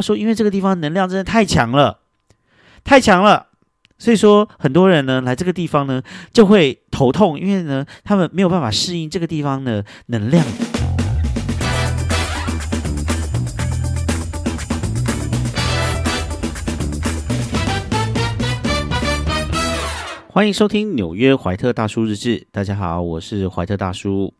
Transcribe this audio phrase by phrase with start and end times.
[0.00, 2.00] 说，因为这个地方能量真的太强了，
[2.84, 3.48] 太强了，
[3.98, 10.44] 所以说很多人呢来这个地方呢就会头痛，因为呢他们没有办法适应这个地方的能量。
[20.32, 22.46] 欢迎收听纽约怀特大叔日志。
[22.52, 24.32] 大家好，我是怀特大叔。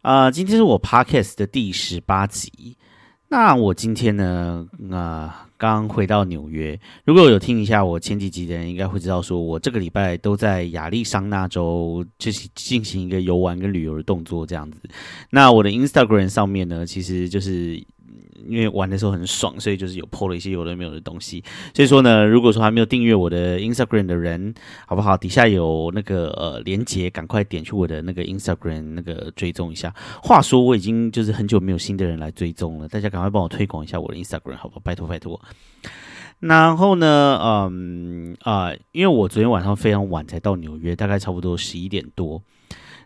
[0.00, 2.78] 啊，今天是我 podcast 的第十八集。
[3.30, 6.78] 那我今天呢，啊，刚回到纽约。
[7.04, 14.80] 如果有听一下我前几集的人，应该会知道，说我这个礼拜都在亚利桑那州，就是进行一个游玩跟旅游的动作这样子。
[15.30, 17.82] 那我的 Instagram 上面呢，其实就是。
[18.46, 21.42] 因为玩的时候很爽，所以就是有 PO 了一些有的没有的东西。
[21.74, 24.54] 所以说呢，如果说还没有订阅我的 Instagram 的人，
[24.86, 25.16] 好不好？
[25.16, 29.94] 底下有那个呃连接，赶快点去我的那个 Instagram 那个追踪一下。
[30.22, 34.80] 话说我已经就是很久没有新的人来追踪了，大家赶快帮我推广一下我的 Instagram，好不好？
[34.84, 35.40] 拜托拜托。
[36.38, 42.42] 然后呢，嗯啊，因为我昨天晚上非常晚才到纽约，大概差不多十一点多。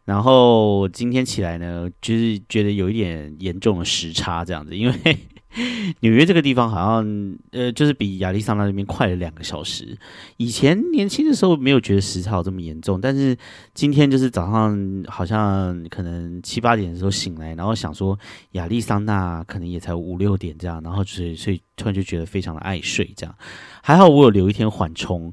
[0.05, 5.19] 然后今天起来呢，就是觉得有一点严重的时差这样子，因为
[6.01, 9.97] 纽约这个地方好像呃，就是比亚利桑那那边快了两个小时。
[10.37, 13.37] 以前年轻的时候没有觉得时差有这么严重，但是
[13.73, 18.19] 今天就是早上好像可能七八点的时候醒来，然后想说
[18.53, 23.35] 亚利桑那可能也才五六点这样，然后所以所以突然就觉得非常的爱睡这样。
[23.81, 25.33] 还好我有留一天缓冲。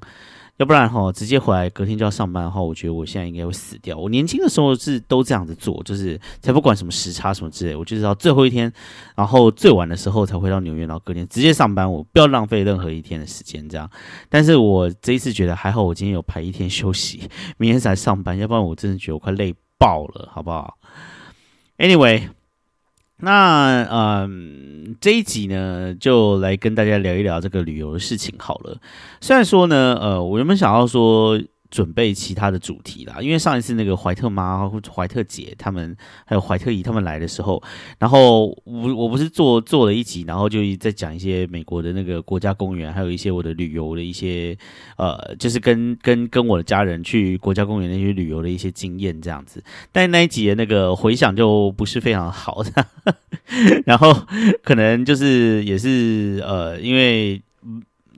[0.61, 3.97] 要不然哈，直接回来隔天就要上班的话，我觉得我现在应该会死掉。
[3.97, 8.71] 我年轻的时候是都这样子做，就是才不管什么时差什么之类，我就是到最后一天，
[9.15, 13.89] 然后最晚的时候才回到纽约，然后隔天直接上班，我不要浪费任何一天的时间这样。
[14.29, 20.77] 但是我这一次觉得还好，我今天有排一天休息，明天才上班，要不然我真的觉得我快累爆了，好不好
[21.79, 22.29] ？Anyway。
[23.21, 28.77] 那嗯，这一集呢，就来跟大家聊一聊这个旅游的事情好了。
[29.21, 31.39] 虽然说呢，呃，我原本想要说。
[31.71, 35.95] 准备其他的主题啦，因为上一次那个怀特妈、怀特姐他们
[36.25, 37.63] 还有怀特姨他们来的时候，
[37.97, 44.55] 然后我我不是做做了一集，然后就在讲一些美国的那个国家公园，还有一些我的旅游的一些
[44.97, 52.85] 呃，就是跟跟跟我的家人去国家公园那些旅游的一些经验这样子，但那一集的那个回响就不是非常好的，
[53.87, 54.13] 然后
[54.61, 57.41] 可能就是也是呃，因为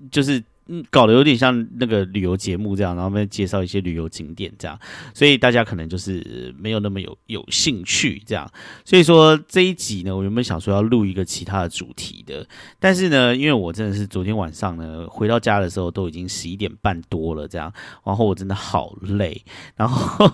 [0.10, 0.44] 就是。
[0.68, 4.80] 嗯，搞得有点像那个旅游节目这样，然后面介绍一些旅游景点这样，
[5.14, 8.50] 所以大家可能就是没有那么有有兴趣这样。
[8.86, 12.48] 所以说这一集呢，我原本想说要录一个其他的主题的，
[12.80, 17.74] 但是呢，因为我真的是昨天晚上呢回到家的时候都已经十一点半多了这样，
[18.06, 19.44] 然后我真的好累，
[19.76, 20.32] 然后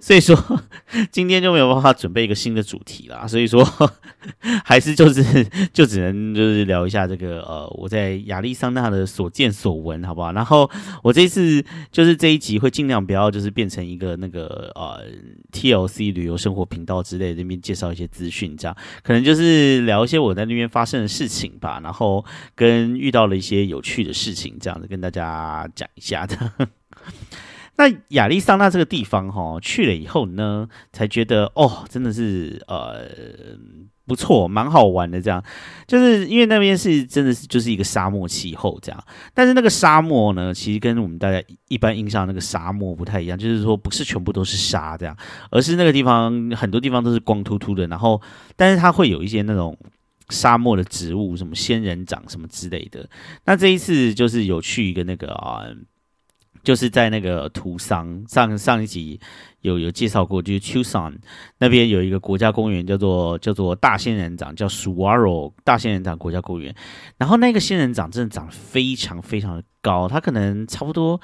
[0.00, 0.36] 所以说
[1.10, 3.68] 今天就没有办法准备一个新的主题啦，所以说
[4.64, 9.52] 还是就是就只能就是聊一下这个呃我在亚利桑那的所见。
[9.63, 10.30] 所所闻，好不好？
[10.32, 10.70] 然后
[11.02, 15.00] 我这次就是这一集会尽量不要就是变成一个那个呃
[15.52, 22.22] TLC 旅游生活频道之类的，那边介绍一些资讯，这样可能就是聊一些我在那边发生的事情吧，然后
[22.54, 26.68] 跟遇到了一些有趣的事情，这样子跟大家讲一下的。
[27.76, 33.08] 那亚利桑那这个地方哈，去了以后呢，才觉得哦，真的是呃。
[34.06, 35.18] 不错，蛮好玩的。
[35.18, 35.42] 这样，
[35.86, 39.04] 就是因为那边是真的是就是一个沙漠气候这样。
[39.32, 45.16] 但是那个沙漠呢，其实跟我们大家一般印象那个沙漠不太一样，就是说不是全部都是沙这样，
[45.50, 47.86] 而是那个地方很多地方都是光秃秃的。
[47.86, 48.20] 然后，
[48.56, 49.74] 但是它会有一些那种
[50.28, 53.08] 沙漠的植物，什么仙人掌什么之类的。
[53.46, 55.64] 那这一次就是有去一个那个啊。
[56.64, 59.20] 就是在那个图桑上上一集
[59.60, 61.14] 有有介绍过，就是 Tucson
[61.58, 66.74] 那边有一个国家公园，叫做叫做大仙人掌，叫 Saguaro 大仙人掌国家公园。
[67.18, 71.20] 然后那个仙人掌真的长得非常非常的高，它可能差不多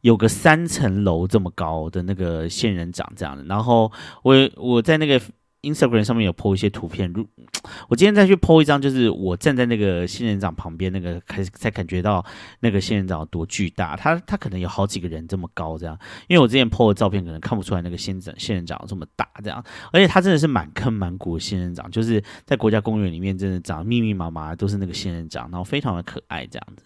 [0.00, 3.44] 有个三层楼这么高的那个仙人掌这样的。
[3.44, 5.20] 然后我我在那个。
[5.64, 7.26] Instagram 上面有 po 一些图片，如
[7.88, 12.24] 我今天再去 po 一张，就是我站在那个仙人掌旁边，那个开才感觉到
[12.60, 26.84] 那个仙人掌有多巨大，它它可能有好几个人这么高这样，因为我之前 po 的照片可能看不出来那个仙人仙人掌这么大这样，而且它真的是满坑满谷的仙人掌，就是在国家公园里面真的长密密麻麻都是那个仙人掌，然后非常的可爱这样子。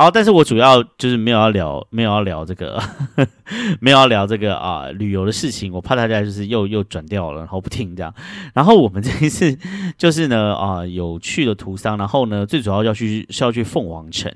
[0.00, 2.80] 好，但是我主要就是没有要聊，没有要聊这个，
[3.82, 5.72] 没有要聊这个啊旅游的事情。
[5.72, 8.14] 我怕大家就是又又转掉了，然后不听这样。
[8.54, 9.58] 然后我们这一次
[9.98, 14.32] 就是呢啊有去了图桑，然后呢最主要要去是要去凤凰城。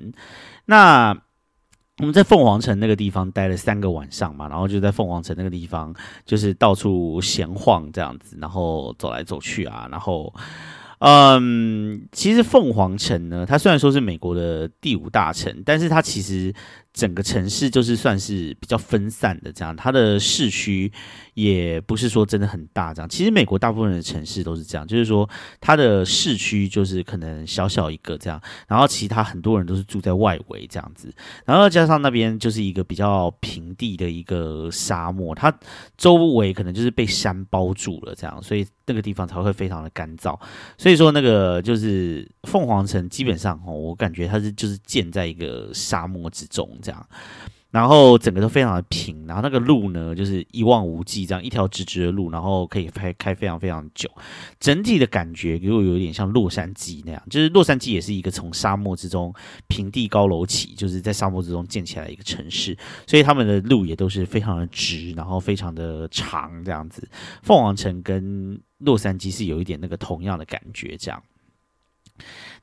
[0.65, 1.17] 那
[1.99, 5.95] 我们在凤凰城那个地方待了三个晚上嘛，然后就在凤凰城那个地方
[6.27, 10.35] 就是到处闲晃这样子，然后走来走去啊，然后。
[11.05, 16.55] 嗯，其实凤凰城呢，它虽然说是美国的第五大城，但是它其实
[16.95, 20.91] 整个城市就是算是比较分散的，这样，它的市区
[21.35, 23.09] 也不是说真的很大，这样。
[23.09, 25.29] 其实美国大部分的城市都是这样，就是说
[25.61, 31.13] 它的市区就是可能小小一个这样，然后其他很多人都是住在外围这样子，
[31.45, 35.53] 然后加上那边就是一个比较平地的一个沙漠，它
[35.99, 40.39] 周围可能就是被山包住了这样，所以那个地方才会非常的干燥，
[40.79, 40.97] 所以。
[41.03, 47.09] 说那个就是凤凰城，基本上哦，我感觉它是就是建在一个沙漠之中这样，
[47.71, 54.11] 然后整个都非常的平，然后那个路呢就是一望无际，这样一条直直的路，然后可以开开非常非常久，
[54.61, 59.33] 整体的感觉给我有点像洛杉矶那样，就是洛杉矶也是一个从沙漠之中
[59.69, 62.77] 平地高楼起，就是在沙漠之中建起来一个城市，
[63.07, 67.09] 所以他们的路也都是非常的直，然后非常的长这样子。
[67.43, 71.23] 凤凰城跟洛杉矶是有一点那个同样的感觉，这样。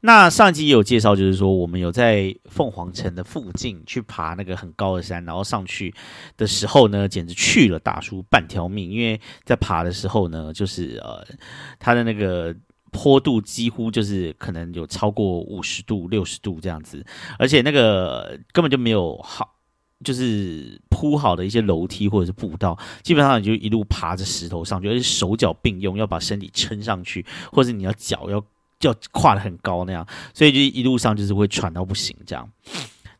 [0.01, 5.93] 那上集也有介绍，就是说我们有在凤凰城的附近去爬那个很高的山，然后上去
[6.37, 11.25] 的时候呢，简直去了大叔半条命，因为在爬的时候呢，就是呃，
[11.79, 12.55] 它的那个
[12.91, 17.05] 坡度几乎就是可能有超过五十度、六十度这样子，
[17.37, 19.55] 而且那个根本就没有好。
[20.01, 28.41] 就是铺好的一些楼梯或者是步道，基本上你就一路爬着石头上去，而且手脚并用，要把身体撑上去，或者你要脚要
[28.79, 32.49] 就跨得很高那样，所以就一路上就是会喘到不行这样。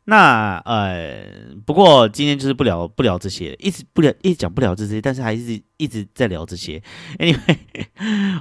[0.04, 1.22] 那呃，
[1.66, 6.82] 不过今天就是不聊不聊这些，一直不聊一直讲不聊这些，但是还是一直在聊这些。
[7.18, 7.58] 因为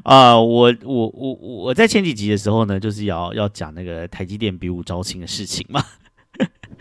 [0.03, 5.83] 啊，我我我我在前几集的时候呢，就是要要讲那个台积电比武招亲的事情嘛。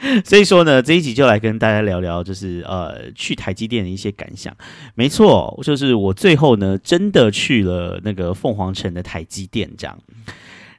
[0.24, 4.56] 所以说呢，这一集就来跟大家聊聊，就是呃，去台积电的一些感想。
[4.94, 9.98] 没错，就是我最后呢，真的去了那个凤凰城的台积电这样。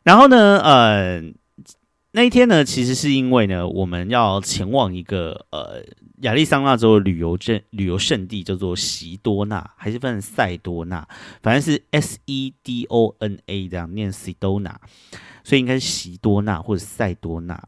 [0.04, 1.22] 然后呢，呃，
[2.12, 5.84] 那一天呢，其实是因为呢，我们要前往一个呃
[6.22, 11.08] 亚利桑那州旅游镇旅游胜地，叫做席多纳，还是分塞多纳，
[11.44, 14.80] 反正是 S E D O N A 这样念西多纳，
[15.44, 17.62] 所以应该是席多纳或者塞多纳。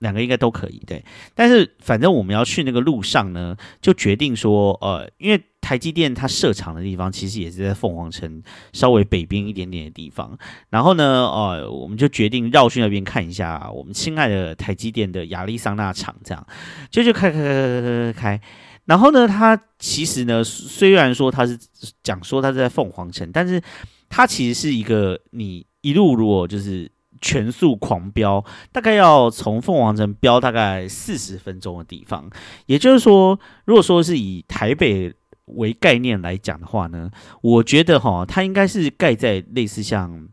[0.00, 1.04] 两个应该都可以，对。
[1.34, 8.42] 但是反正我们要去那个路上呢，就决定说，呃，因为台积电它设厂的地方其实也是在凤凰城
[8.72, 10.38] 稍微北边一点点的地方。
[10.70, 16.46] 然后呢，呃，我们就决定绕去那边看一下我们亲爱的台积电的亚利桑那厂，这样
[16.90, 18.40] 就就开开开开开开。
[18.84, 21.58] 然后呢，它其实呢，虽然说它是
[22.02, 23.60] 讲说它是在凤凰城，但是
[24.08, 26.88] 它其实是一个你一路如果就是。
[27.20, 32.28] 全速狂飙，大概要从凤凰城飙大概四十分钟的地方。
[32.66, 35.12] 也就是说，如果说是以台北
[35.46, 37.10] 为概念来讲的话呢，
[37.40, 40.28] 我觉得哈，它应该是盖在类似像，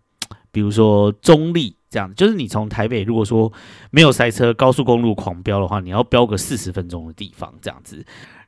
[0.52, 3.52] 比如说中立这样，就是你从台北如果说
[3.92, 8.06] 没有塞车，高速公路狂飙的话，你要飙个四十分钟的地方这样子。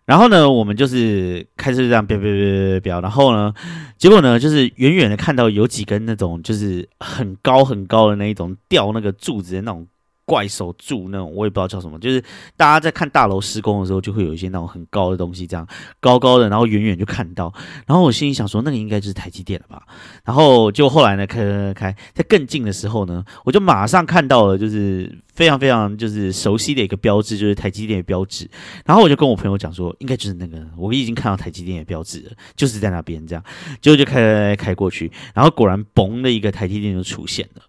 [0.08, 3.54] 然后呢，我们就是开始这样飙飙飙飙飙，然后呢，
[4.00, 9.86] 结果呢，就是远远的看到有几根那种就是很高很高的那一种吊那个柱子的那种。
[10.28, 12.22] 怪手柱那种，我也不知道叫什么，就是
[12.58, 15.66] 大家在看大楼施工的时候，就会有一些那种很高的东西，这样
[16.02, 17.52] 高高的，然后远远就看到。
[17.86, 19.82] 然后我心里想说，那个应该就是台积电了吧？
[20.26, 28.50] 然后就后来呢，开开开，在更近的时候呢，我就马上看到了，就是非常非常就是熟悉的一个标志，就是台积电的标志。
[28.86, 33.42] 然后我就跟我朋友讲说，应该就是那个，我已经看到台积电的标志了，就是在那边这样。
[33.82, 37.62] 结果就开开开过去，然后果然嘣的一个台积电就出现了。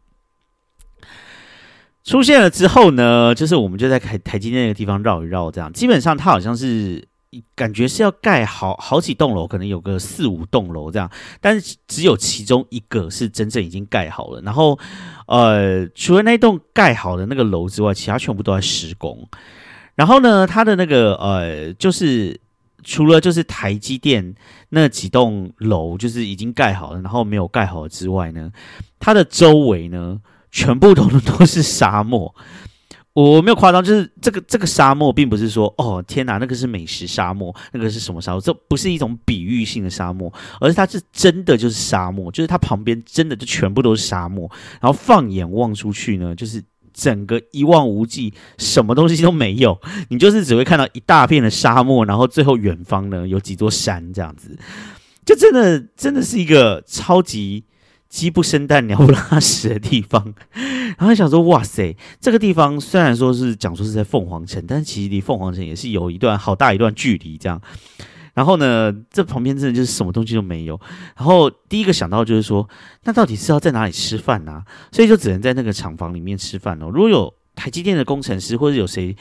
[2.04, 7.06] 出现了之后呢，就是我们就在台台积电那个地方绕一绕，这样基本上它好像是
[7.54, 11.10] 感觉是要盖好好几栋楼，可能有个四五栋楼这样，
[11.42, 14.40] 但是只有其中一个是真正已经盖好了。
[14.40, 14.78] 然后，
[15.26, 19.28] 呃，除了那栋盖好的那个楼之外，其他全部都在施工。
[19.94, 22.40] 然后呢，它的那个呃，就是
[22.82, 24.34] 除了就是台积电
[24.70, 28.50] 那几栋楼就是已经盖好了，然后没有盖好之外呢，
[28.98, 30.18] 它的周围呢。
[30.50, 32.34] 全部都都是沙漠，
[33.12, 38.40] 我没有夸张，就是这个这个沙漠，并不是说哦天哪，那个是美食沙漠，那个是什么沙漠？
[38.40, 44.50] 这不是一种比喻性的沙漠，而是它是真的就是沙漠，就是它旁边真的就全部都是沙漠，
[44.80, 46.62] 然后放眼望出去呢，就是
[46.94, 49.78] 整个一望无际，什么东西都没有，
[50.08, 54.56] 你就是只会看到一大片的沙漠，然后最后远方呢有几座山这样子，
[55.26, 57.64] 就真的真的是一个超级。
[58.08, 60.34] 鸡不生蛋，鸟不拉屎的地方，
[60.98, 67.36] 然后想说，哇塞，这个地方虽然说是讲说是在凤凰城，但其实离凤凰城也是有一段好大一段距离。
[67.36, 67.60] 这样，
[68.34, 70.80] 然后呢，这旁边真的就是什么东西都没有。
[71.16, 72.68] 然后第一个想到就是说，
[73.04, 74.62] 那到底是要在哪里吃饭呢？
[74.90, 76.88] 所以就只能在那个厂房里面吃饭哦。
[76.88, 79.14] 如果有台积电的工程师，或者有谁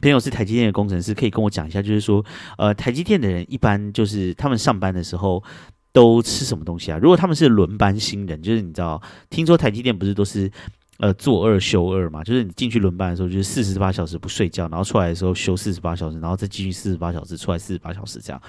[0.00, 2.24] 朋友是台积电的工程师，可以跟我讲一下，就是说，
[2.58, 5.40] 呃，台积电的人一般就是他们上班的时候
[5.92, 6.98] 都吃什么东西啊？
[6.98, 10.50] 如果他们是轮班新人，就是你知道，听说台积电不是都是。
[10.98, 18.40] 呃，做二休二嘛，就是你进去轮班的时候，就是四十八小时不睡觉，然后出来的时候休四十八小时，然后再继续四十八小时，出来四十八小时这样。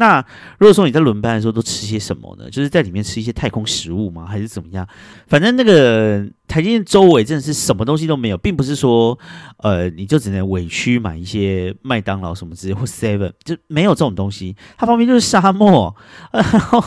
[0.00, 0.24] 那
[0.58, 2.48] 如果说你在轮班的时候都吃些什么呢？
[2.48, 4.24] 就是在里面吃一些太空食物吗？
[4.26, 4.88] 还是怎么样？
[5.26, 9.18] 反正那个台积电周围真的是什么东西都没有，并不是说
[9.58, 15.94] 呃你就只能委屈买一些麦当劳什么之类或 Seven 就没有这种东西，它旁边就是沙漠。
[16.32, 16.80] 然 后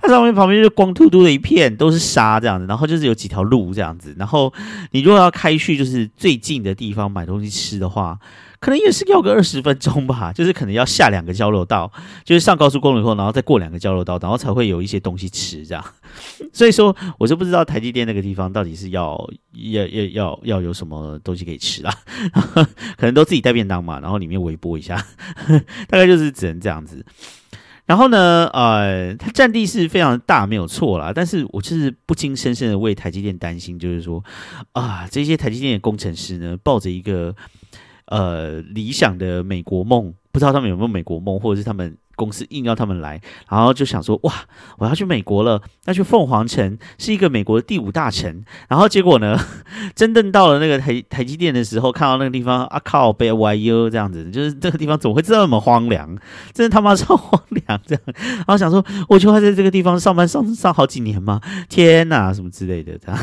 [0.00, 4.52] 它上面旁边就是光秃秃的一片，都是沙这样子，然后就是有几条路这样子，然后
[4.92, 8.16] 你如果要开去就是最近的地方买东西吃的话，
[8.60, 11.90] 可能也是要个二十分钟吧，就是可能要下两个交流道，
[12.24, 15.82] 就是上高速公路以后，然后再过两个交流道，然后才会有一些东西吃这样。
[16.52, 19.18] 所以说，我就不知道台积电那个地方到底是要
[19.52, 21.90] 要要要要有什么东西可以吃啦，
[22.98, 24.94] 可能都自己带便当嘛，然后里面微波一下，
[25.88, 27.04] 大概就是只能这样子。
[27.86, 31.12] 然后呢，呃，它占地是非常大，没有错啦。
[31.12, 34.22] 但是我就是不禁深深的为台积电担心，就是说，
[34.72, 37.34] 啊，这些台积电的工程师呢，抱着一个
[38.10, 41.96] 呃理想的美国梦，不知道他们有没有美国梦，或者是他们。
[42.16, 44.34] 公司硬要他们来，然后就想说哇，
[44.76, 48.44] 我要去美国了，要去凤凰城，是一个美国的第五大城。
[48.68, 49.38] 然后结果呢，
[49.96, 56.14] 真正到了那个台台积电的时候，看到那个地方啊靠，被 YU 这样子，就是这个地方怎么会这么荒凉？
[56.52, 58.02] 真的他妈超荒凉这样。
[58.14, 61.40] 然后想说，我就会在这个地方上班上上好几年吗？
[61.70, 63.18] 天哪，什么之类的这样。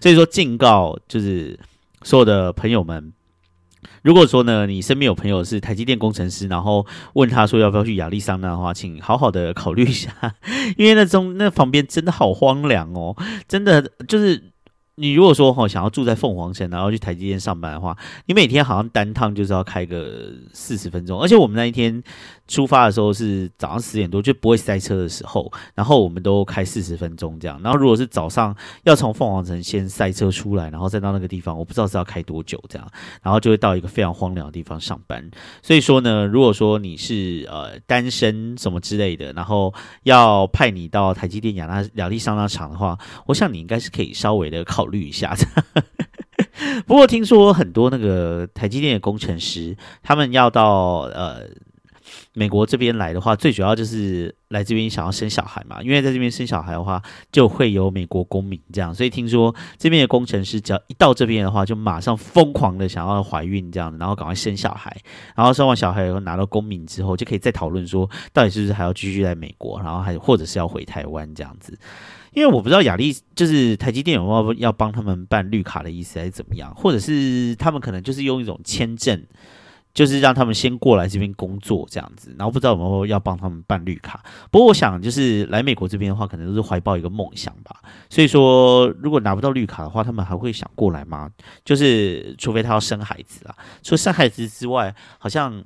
[0.00, 1.60] 所以说，警告就是
[2.02, 3.12] 所有的朋友们。
[4.02, 10.10] 如果说呢，你身边有朋友是台积电工程师，然后问他说要不要去亚利桑那的话，请好好的考虑一下，
[10.76, 13.16] 因为那中那旁边真的好荒凉哦，
[13.48, 14.53] 真的就是。
[14.96, 17.96] 你如果说哈想要住在凤凰城，然后去台积电上班的话，
[18.26, 22.00] 你每天好像单趟就是要开个四十分钟，而且我们那一天
[22.46, 27.60] 出发的时候是早上十点多，就不会塞车的时候，然后我们都开四十分钟这样。
[27.60, 32.88] 然后如果是早上要从凤凰城先塞车出来，然后再到那个地方，我不知道是要开多久这样，
[33.20, 35.28] 然后就会到一个非常荒凉的地方上班。
[35.60, 39.74] 所以说呢，如果说你是呃单身什么之类的，然后
[40.04, 42.96] 要派你到台积电亚拉亚利桑那厂的话，
[43.26, 44.83] 我想你应该是可以稍微的考。
[44.84, 45.34] 考虑一下，
[46.86, 51.48] 不过听说很多那个台积电的工程师，他们要到呃
[52.34, 64.94] 美国这边来的话，最主要就是来这边想要生小孩嘛，因为在这边生小孩的话，就会有美国公民这样，所以听说这边的工程师只要一到这边的话，就马上疯狂的想要怀孕这样，然后赶快生小孩，
[65.34, 71.78] 然后生完小孩以后拿到公民之后，就可以再讨论说，到底是不是还要继续在美国，然后还或者是要回台湾这样子。
[72.34, 79.24] 因为我不知道雅丽就是台积电有没有要帮他们办绿卡的意思，还是怎么样，或者是他们可能就是用一种签证，
[79.94, 84.22] 就是让他们先过来这边工作这样子，然后不知道有没有要帮他们办绿卡。
[84.50, 87.80] 不过我想，就是来美国这边的话，可能都是怀抱一个梦想吧。
[88.10, 91.30] 所以说，如果拿不到绿卡的话，他们还会想过来吗？
[91.64, 93.54] 就是除非他要生孩子啊。
[93.82, 95.64] 除了生孩子之外，好像。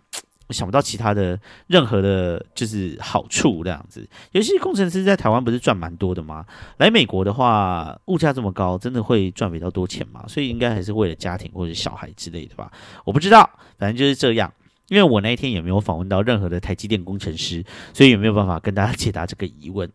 [0.49, 4.09] 我想不到其他的任何的，就是好处这样子。
[4.33, 6.45] 尤其是工程师在台湾不是赚蛮多的吗？
[6.79, 10.25] 来美国的话，物价这么高，真的会赚比较多钱吗？
[10.27, 12.73] 所以应该还是为了家庭或者小孩之类的吧。
[13.05, 14.53] 我不知道，反正就是这样。
[14.89, 17.63] 因为我那一天也没有访问到任何的台积电工程师，
[17.93, 19.87] 所以也没有办法跟大家解答这个疑问。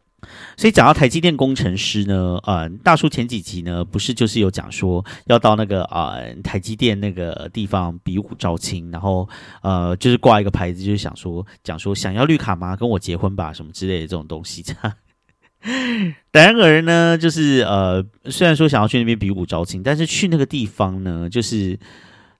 [0.56, 9.28] 所以讲到台积电工程师呢，呃，大叔前几集呢，不是就是有讲说要到那个啊台积电那个地方比武招亲，然后
[9.62, 12.76] 呃就是挂一个牌子，就是想说讲说想要绿卡吗？
[12.76, 14.64] 跟我结婚吧，什么之类的这种东西。
[16.32, 21.80] 然而呢，就是呃虽然说想要去那边比武招亲，但是去那个地方呢，就是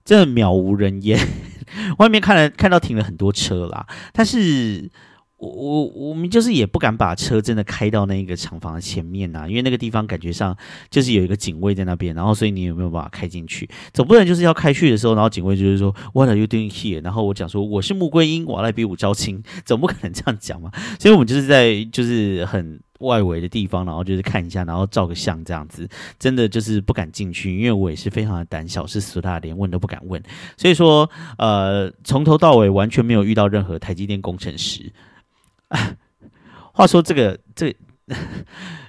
[0.04, 1.18] 真的渺无人烟，
[1.98, 4.90] 外面看了看到停了很多车啦，但是。
[5.36, 10.56] 我我我们就是也不敢把车真的开到那个厂房的前面呐，因为那个地方感觉上
[10.88, 13.68] 就是有一个警卫在那边，然后所以你有没有办法开进去？
[13.92, 17.02] 总不能就是要开去的时候，然后警卫就是说 What are you doing here？
[17.02, 20.70] 然后我讲说我是穆桂英，我来比武招亲，总不可能这样讲嘛。
[20.98, 25.86] 所以我们就是在就是很外围的地方，然后就是看一下，然后照个相这样子，
[26.18, 30.22] 真的就是不敢进去，因为我也是非常的胆小，是死大连问都不敢问。
[30.56, 34.90] 所以说呃，从头到尾完全没有遇到任何台积电工程师。
[36.72, 37.74] 话说这个这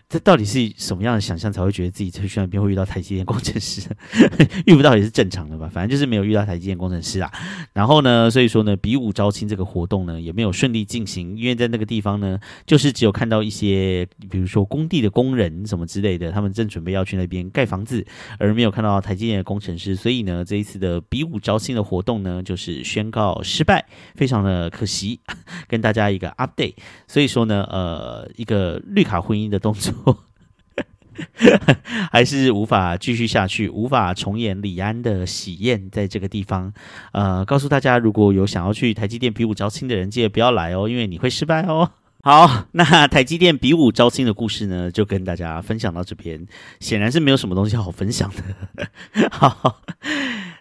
[0.08, 3.90] 这到底是什么样的想象才会觉得自己去那边会遇到台积电工程师？
[4.66, 5.58] 遇不到也是正常的？
[5.58, 7.32] 吧，反正就是没有遇到台积电工程师啊。
[7.74, 18.06] 然后呢，所以说呢，比武招亲这个活动呢也没有顺利进行，因为在那个地方呢，就是只有看到一些，比如说工地的工人什么之类的，他们正准备要去那边盖房子，
[18.38, 23.84] 而没有看到台积电的工程师，所以呢，这一次的比武招亲的活动呢，就是宣告失败，
[24.14, 25.20] 非常的可惜，
[25.68, 26.76] 跟大家一个 update。
[27.08, 29.95] 所以说呢，呃，一个绿卡婚姻的动作。
[32.12, 36.74] 还是无法继续下去，无法重演李安的喜宴，在这个地方，
[37.14, 41.92] 呃，告诉大家，如果有想要去台积电比武招亲的人，记得不要来哦，因为你会失败哦。
[42.22, 46.46] 好，那台积电比武招亲的故事呢，就跟大家分享到这边，
[46.80, 48.30] 显然是没有什么东西好分享
[49.14, 49.30] 的。
[49.32, 49.82] 好。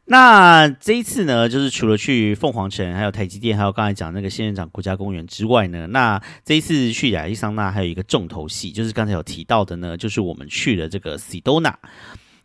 [0.07, 11.75] 那这一次呢，就是除了去凤凰城、还有台积电，还有刚才讲那个仙人掌国家公园之外呢，那这一次去亚利桑那还有一个重头戏，就是刚才有提到的呢，就是我们去了这个 Sedona。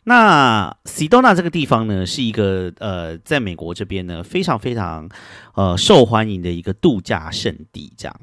[0.05, 5.09] 那 Sedona 这个地方呢，是一个呃，在美国这边呢非常非常
[5.53, 8.21] 呃受欢迎的一个度假胜地，这样。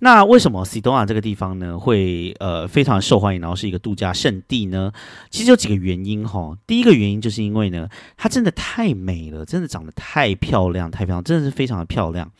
[0.00, 4.92] 那为什么西多纳这个地方呢会呃非常受欢迎，然后是一个度假胜地呢？
[5.30, 6.56] 其实有几个原因哈。
[6.66, 12.30] 第一个原因就是因为呢，它真的太美了，真的长得太漂亮，太漂亮，真的是非常的漂亮。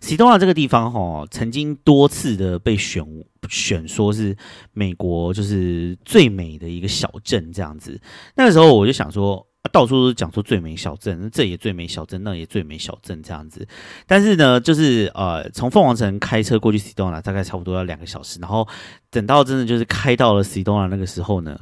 [0.00, 3.02] 西多纳这个地方哈，曾经多次的被选
[3.48, 4.36] 选说是
[4.72, 8.00] 美国就是最美的一个小镇这样子。
[8.34, 9.46] 那个时候我就想说。
[9.72, 13.66] 到处都是讲说最美小镇，这也最美小镇，那也最美小镇这样子。
[14.06, 18.38] 但是呢，就是呃，从凤凰城开车过去西东纳，大概差不多要两个小时。
[18.40, 18.68] 然后
[19.10, 21.58] 等到真的就是开到了西东纳那个时候呢，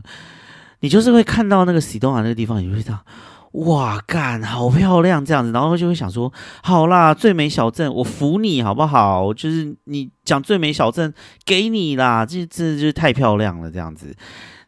[0.80, 2.98] 你就是会看到那个西东纳那个地方，你会想，
[3.52, 5.52] 哇，干，好漂亮这样子。
[5.52, 6.32] 然后就会想说，
[6.62, 9.32] 好啦，最美小镇，我服你好不好？
[9.32, 11.14] 就是你讲最美小镇，
[11.46, 14.14] 给你啦，这这就是太漂亮了这样子。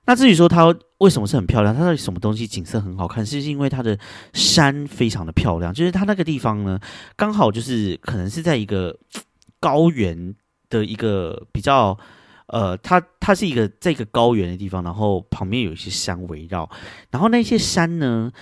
[0.06, 3.24] 那至于说他为什么是很漂亮，它到底什么东西景色很好看？
[3.24, 3.98] 是因为它的
[4.32, 6.80] 山非常的漂亮，就是它那个地方呢，
[7.14, 8.98] 刚好就是可能是在一个
[9.60, 10.34] 高原
[10.70, 11.98] 的一个比较，
[12.46, 16.68] 呃，它它是一个在一个高原的地方，然后旁边有一些山围绕，
[17.10, 18.32] 然后那些山呢，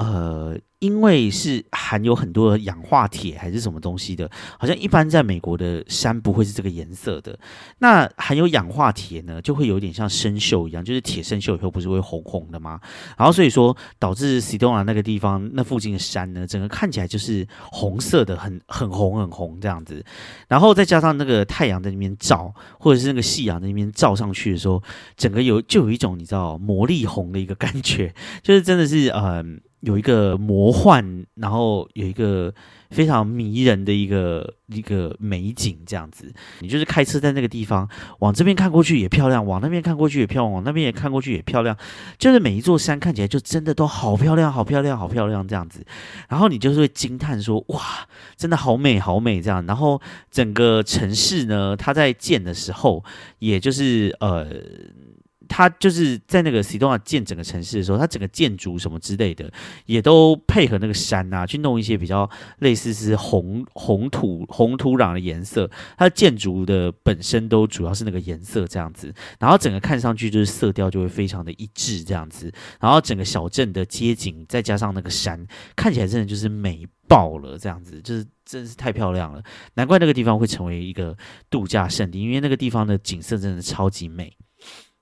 [0.00, 0.58] 呃。
[0.80, 7.38] 因为是含有很多氧化铁还是什么东西的，好像一般在美国的山不会是这个颜色的。
[7.80, 12.80] 那含有氧化铁呢，就会有点像生锈一样，就是铁生锈以后不是会红红的吗？
[13.18, 20.02] 然后所以说导致西多纳那个地方那附近的山呢，整个看起来就是红色的，很很红很红这样子。
[20.48, 24.82] 然后再加上那个太阳在那边照，或者是那个夕阳在那边照上去的时候，
[25.14, 29.60] 整个有就有一种你知道魔力红的一个感觉，就是真的是嗯。
[29.80, 32.52] 有一个魔幻，然后有一个
[32.90, 37.88] 非常迷人的一个一个美景，这样子，你就是开车在那个地方，
[38.18, 41.76] 往这边看过去也漂亮，往那边看过去也漂亮，往那边也看过去也漂亮，
[42.18, 45.84] 就是每一座山看起来就真的都好漂亮，好漂亮，好漂亮这样子，
[46.28, 47.80] 然后你就是会惊叹说，哇，
[48.36, 53.02] 真的好美，好美这样，然后整个城市呢，它在建的时候，
[53.38, 54.46] 也就是呃。
[55.50, 59.52] 它就是在那个西多纳建整个城市的时候，它整个建筑什么之类的，
[59.84, 65.68] 也都配合那个山啊，去弄一些比较类似是红红土红土壤的颜色。
[65.98, 72.50] 它的建筑的本身都主要是那个颜色这样子，然后整个看上去就是色调就会非常的一致这样子。
[72.78, 79.42] 然后整个小镇的街景再加上那个山，看起来真的就是美爆了这样子，就是真是太漂亮了。
[79.74, 81.16] 难怪那个地方会成为一个
[81.50, 84.32] 度假胜地，因为那个地方的景色真的超级美。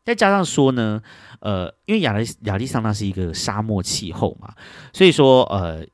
[0.09, 1.03] 再加上说呢，
[1.41, 4.55] 呃，因为亚利亚利桑那是一个沙漠气候嘛，
[4.91, 5.85] 所以说呃，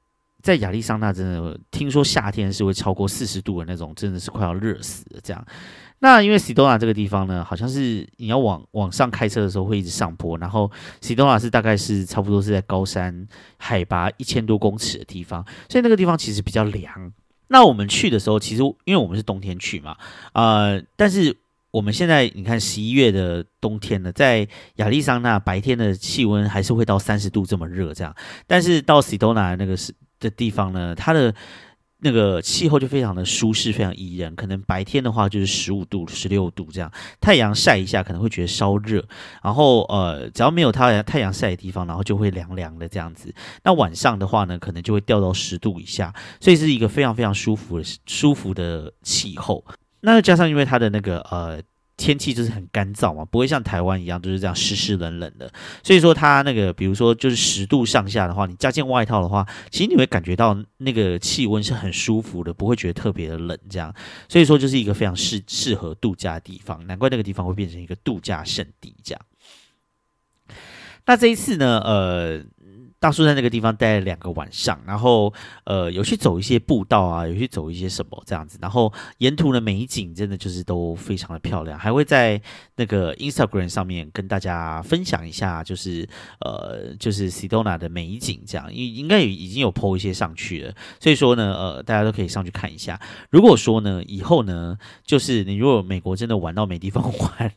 [0.41, 5.45] 在亚利桑那真的听说夏天是会超过四十度的那种，真的是快要热死了这样。
[5.99, 17.13] 那因为西多纳这个地方呢，好像是你要往往上开车的时候会一直上坡，然后西多纳是大概是差不多是在高山海拔一千多公尺的地方，所以那个地方其实比较凉。
[17.49, 19.97] 那我们去的时候，其实因为我们是冬天去嘛，
[20.35, 21.37] 呃，但是。
[21.75, 28.15] 我们现在你看十一月的冬天呢，在亚利桑那白天的气温还是会到三十度这么热这样，
[28.47, 31.35] 但是到西多纳那个是的地方呢，它的
[31.99, 34.37] 那个气候就非常的舒适，非常宜人。
[34.37, 36.89] 可能白天的话就是十五度、十六度这样，
[37.21, 39.05] 太阳晒一下可能会觉得稍热，
[39.43, 43.35] 然后呃，只要没有太阳太阳晒的地方，然后就会凉凉的这样子。
[43.65, 49.65] 那晚上的话呢，可能就会掉到十度以下，所以是一个非常非常舒服的舒服的气候。
[50.05, 51.61] 那加上因为它的那个呃
[51.97, 55.51] 天气就是很干燥嘛，不会像台湾一样就是这样湿湿冷冷的，
[55.83, 63.95] 所以说它那个比如说就是十度上下的话，你加件外套的话，其实你会感觉到那个气温是很舒服的，不会觉得特别的冷这样，
[64.29, 69.21] 所以说就是一个非常适适合度假的地方，难怪那个地方会变成一个度假胜地这样。
[71.07, 72.45] 那这一次呢，呃。
[73.05, 75.31] 大叔在那个地方待了两个晚上，然后
[75.65, 82.41] 呃有去走一些步道啊，有去走一些什么这样子，然后沿途的美景真的就是都非常的漂亮，还会在
[82.77, 86.09] 那个 Instagram 上面跟大家分享一下，就是
[86.41, 92.99] 呃就是 Sedona 的美景这样，应应该已经有 po 一些上去了，所以说呢呃大家都可以上去看一下。
[93.29, 97.53] 如果说呢以后呢就是你如果美国真的玩到没地方玩。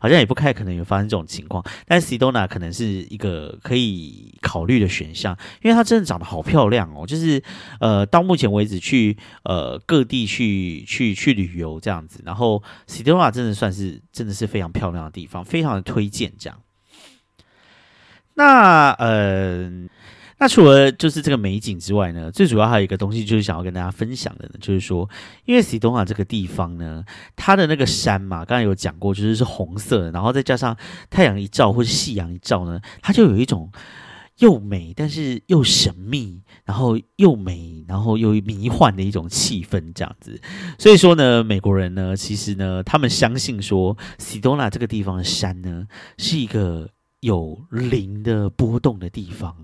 [0.00, 7.06] 好像也不太可能有发生这种情况，但是 Sedona 可能是一个可以考虑的选项，因为它真的长得好漂亮哦。
[7.06, 7.42] 就是
[7.80, 16.58] 呃，到目前为止去呃各地去去去旅游这样子，然后斯多纳真的算是真的是非常漂亮的地方，非常的推荐这样。
[18.34, 19.88] 那呃。
[20.40, 25.06] 那除了就是这个美景之外呢，最主要还有一个东西就是想要跟大家分享的呢，就是说，
[25.44, 27.04] 因为西东啊这个地方呢，
[27.36, 30.74] 它的那个山嘛，刚才有讲过，就是是红色的，然后再加上
[31.10, 33.70] 太阳一照或者夕阳一照呢，它就有一种
[34.38, 40.40] 又美但是又神秘，然后又美然后又迷幻的一种气氛这样子。
[40.78, 46.88] 所以说呢，美国人呢，其实呢，他们相信说，西东纳这个地方的山呢，是一个
[47.20, 49.54] 有灵的波动的地方。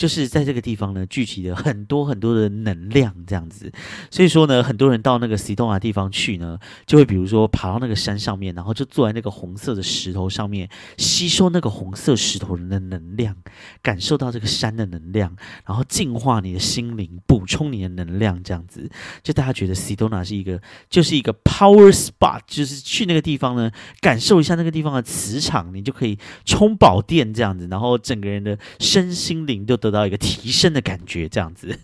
[0.00, 3.70] 就是在这个地方呢，聚集了很多很多的能量，这样子。
[4.10, 13.36] 所以说呢，很多人到那个西东亚地方去呢，就会比如说爬到那个山上面，然后就坐在那个红色的石头上面，吸收那个红色石头人的能量，
[13.82, 15.36] 感受到这个山的能量，
[15.66, 18.90] 然后净化你的心灵，补充你的能量，这样子。
[19.22, 20.58] 就大家觉得西东亚是一个，
[20.88, 29.89] 就是一个 power spot，就是去那个地方呢，感受一下那个地方的磁场，你就可以充饱电这样子，然后整个人的身心灵都得。
[29.90, 31.78] 得到一个提升的感觉，这样子。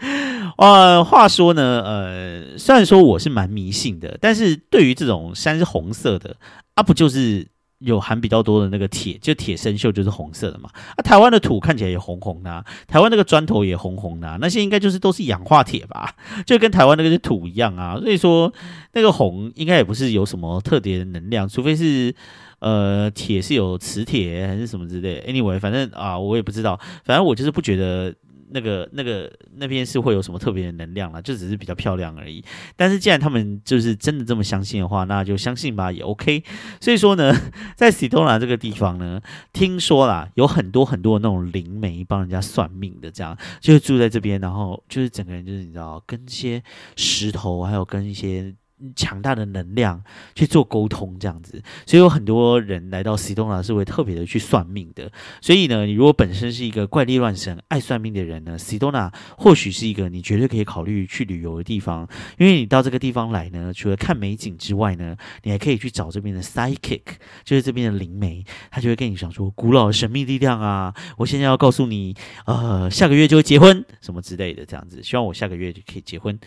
[0.58, 6.36] 呃，话说呢，呃，虽然说我是蛮迷信的，但是对于这种山是红色的
[6.74, 7.46] 啊，不就是
[7.82, 10.70] 有含比较多的那个铁，就铁生锈就是红色的嘛。
[10.96, 16.14] 啊，台湾的土看起来也红红的，台湾那个砖头也红红的，那些应该就是都是氧化铁吧？
[16.46, 17.96] 就跟台湾那个土一样啊。
[17.98, 18.52] 所以说，
[18.92, 22.14] 那个红应该也不是有什么特别的能量，除非是。
[22.62, 26.78] 呃，铁是有磁铁还是什么之类？Anyway，反正啊，我也不知道。
[27.04, 28.14] 反正我就是不觉得
[28.52, 32.44] 那个、那个那边是会有什么特别的能量了，就只是比较漂亮而已。
[32.76, 36.42] 但是既然他们就是真的这么相信的话，那就相信吧，也 OK。
[36.80, 37.34] 所以说呢，
[37.76, 39.20] 在西多拉这个地方呢，
[39.52, 46.62] 听说啦，有很多很多那种灵媒帮人家算命的，这样就是住在这边，然后就是整个人就是你知道，跟一些
[46.96, 48.54] 石头，还有跟一些。
[48.96, 50.02] 强大的能量
[50.34, 55.10] 去做沟通，这样子，所以有很多人来到西东纳是会特别的去算命的。
[55.40, 62.08] 所以呢，你如果本身是一个怪力乱神、爱算命的人呢，西东纳或许是一个你绝对可以考虑去旅游的地方。
[62.38, 67.02] 因为你到这个地方来呢，除了看美景之外呢，你还可以去找这边的 psychic，
[67.44, 72.14] 就是这边的灵媒，他就会跟你讲说古老的神秘力量啊，我现在要告诉你，
[72.46, 76.38] 呃，下个月就会结婚什么之类的，这样子，希望我下个月就可以结婚。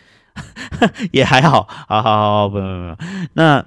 [1.11, 3.65] 也还好，好好好，不不不，那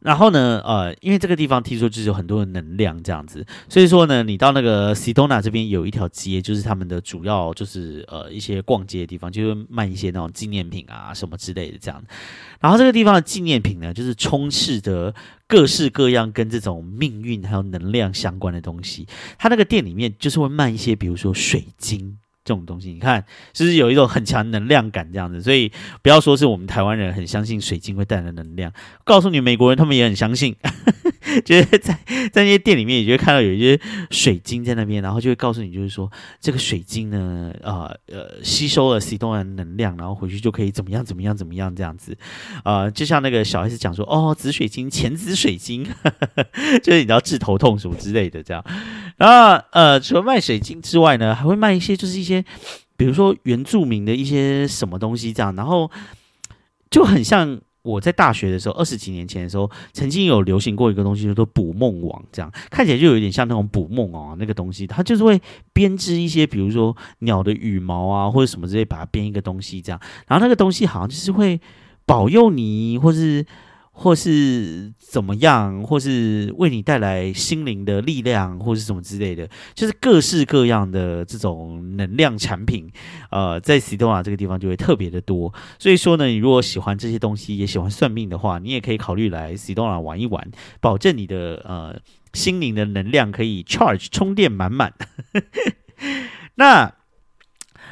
[0.00, 0.60] 然后呢？
[0.64, 12.02] 呃，因为这个地方听说就是有很多的能量这样子，所以说呢，你到那个西多纳这边有一条街，就是他们的主要就是呃一些逛街的地方，就是卖一些那种纪念品啊什么之类的这样。
[12.58, 15.14] 然后这个地方的纪念品呢，就是充斥着
[15.46, 19.06] 各式各样跟这种命运还有能量相关的东西。
[19.38, 22.18] 他那个店里面就是会卖一些，比如说水晶。
[22.44, 25.70] 这种东西，你看，就是有一种很强能量感这样子，所以
[26.02, 28.72] 不要说是我们台湾人很相信水晶会带来能量，
[29.04, 30.56] 告诉你美国人他们也很相信。
[31.46, 31.98] 就是在
[32.30, 42.14] 在那些店里面，你就会看到有一些水晶在那边，然后就会告诉你，就是说这个水晶呢，呃呃，吸收了 C 东的能量，然后回去就可以怎么样怎么样怎么样这样子，
[42.64, 45.86] 啊，就像那个小孩子讲说，哦，紫水晶、浅紫水晶，
[46.82, 48.62] 就是你知道治头痛什么之类的这样。
[49.16, 52.44] 然后呃，除了卖水晶之外呢，还会卖一些就是一些，
[52.96, 55.90] 比如说原住民的一些什么东西这样，然后
[56.90, 57.60] 就很像。
[57.84, 71.60] 我在大学的时候，二十几年前的时候，曾经有流行过一个东西，叫做捕梦网，这样看起来就有点像那种捕梦哦，那个东西，它就是会编织一些，比如说鸟的羽毛啊，或者什么之类，把它编一个东西这样，然后那个东西好像就是会
[72.06, 73.44] 保佑你，或是。
[73.94, 82.90] 或是怎么样，或是为你带来心灵的力量，或是什么之类的，就是各式各样的这种能量产品，
[83.30, 85.52] 呃，在西多瓦这个地方就会特别的多。
[85.78, 90.50] 所以说呢，你如果喜欢这些东西，也喜欢算命的话，你也可以考虑来西多瓦玩一玩，
[90.80, 92.00] 保证你的呃
[92.32, 94.94] 心灵的能量可以 charge 充电满满。
[96.56, 96.94] 那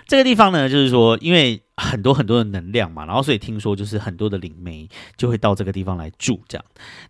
[0.08, 1.62] 这个地方呢，就是说，因为。
[1.80, 6.64] 很多很多的能量嘛，然后所以听说就是很多的灵媒就会到这个地方来住，这样。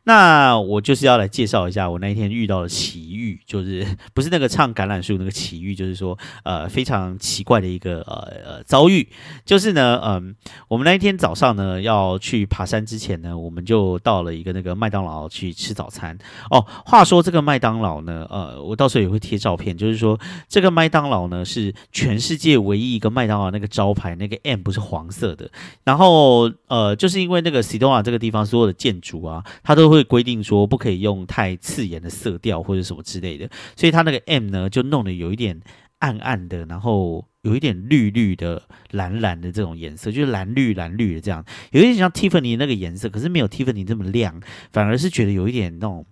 [0.04, 9.08] 那我就是要来介绍一下我那一天遇到的奇遇，就是不是那个唱橄榄树那个奇遇，就是说呃非常奇怪的一个呃呃遭遇，
[9.44, 10.34] 就是呢，嗯，
[10.68, 16.16] 我们那一天早上呢要去爬山之前呢，我们就到了一个那个麦当劳去吃早餐。
[16.50, 25.50] 哦，话说这个麦当劳呢，呃，我到时候也会贴照片，就是说这个麦当劳呢是全世界唯一一个麦当劳那个招牌那个 M 不是黄色的，
[25.84, 35.60] 然后呃，就是因为那个西多瓦这个地方所有的建筑啊，它都会规定说不可以用太刺眼的色调或者什么之类的，所以它那个 M 呢就弄得有一点
[35.98, 44.40] 暗暗的，然后有一点绿绿的、蓝蓝的这种颜色，就是蓝绿蓝绿的这样，有一点像 Tiffany 那个颜色，可是没有 Tiffany 这么亮，
[44.72, 46.06] 反而是觉得有一点那种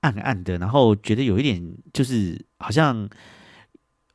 [0.00, 3.08] 暗暗的，然后觉得有一点就是好像。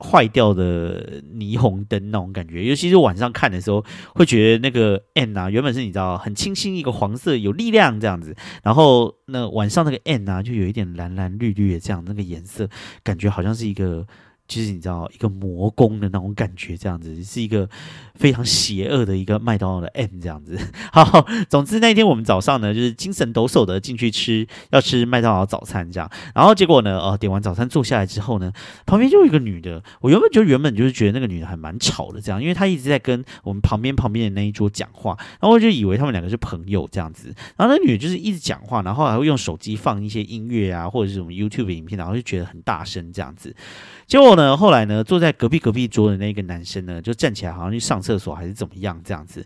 [0.01, 3.85] 坏掉的霓虹灯那种感觉，尤其是晚上看的时候，
[4.15, 12.67] 会觉得那个 N 啊，原本是你知道很清新一个黄色，有力量这样子，然后那晚上那个 N 啊，就有一点蓝蓝绿绿的这样那个颜色，
[13.03, 14.05] 感觉好像是一个。
[14.51, 17.69] 其实你知道一个魔宫的那种感觉，这样子是一个
[18.15, 20.59] 非常邪恶的一个麦当劳的 M 这样子。
[20.91, 26.11] 好，总之那天我们早上呢，就是精神抖擞的进去吃，要吃麦当劳早餐这样。
[26.35, 28.51] 然后结果呢，呃，点完早餐坐下来之后呢，
[28.85, 29.81] 旁边就有一个女的。
[30.01, 37.33] 我原本就原本就是觉得那个女的还蛮吵的这样，因为她一直在跟我们旁边旁边的那一桌讲话，然后我就以为他们两个是朋友这样子。
[37.55, 43.55] 然后那女的就是一直讲话，然后还会用手机放一些音乐啊，或者是什么 YouTube 影片，然后就觉得很大声这样子。
[44.07, 49.45] 结果呢，后来呢，坐在隔壁隔壁桌的那个男生呢，就站起来，好像去上厕所还是怎么样这样子。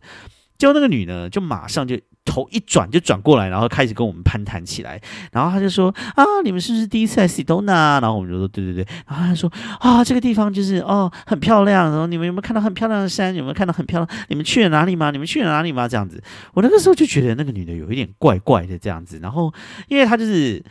[0.58, 5.02] 结果那个女呢，就马上就头一转就转过来，然后开始跟我们攀谈起来。
[5.34, 11.92] 然后他就说：“啊，你们是不是第一次来西多纳？”然后我们就说：“对对对。”然后他说：“啊，这个地方就是哦，很漂亮。
[11.92, 13.36] 然后你们有没有看到很漂亮的山？
[13.36, 14.26] 有没有看到很漂亮？
[14.30, 15.12] 你们去了哪里吗？
[15.12, 15.90] 你们去了哪里吗？
[15.90, 16.24] 这样子。”
[16.56, 19.20] 我那个时候就觉得那个女的有一点怪怪的这样子。
[19.22, 19.54] 然后
[19.90, 20.64] 因为她就是。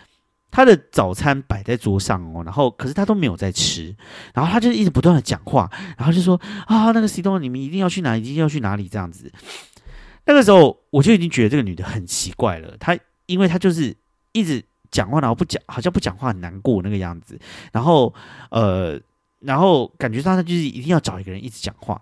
[0.54, 3.92] 他的早餐摆在桌上哦，然后可是他都没有在吃，
[4.32, 9.32] 然后他就一直不断的讲话，然后就说啊，那个 C 东，你们一定要去哪，一定要去哪里这样子。
[10.26, 13.96] 那个时候我就已经觉得这个女的很奇怪了，她因为她就是
[14.30, 14.62] 一直
[14.92, 17.36] 讲话，然后不讲，好像不讲话很难过那个样子，
[17.72, 18.14] 然后
[18.50, 19.00] 呃，
[19.40, 22.00] 然后感觉到她就是一定要找一个人一直讲话，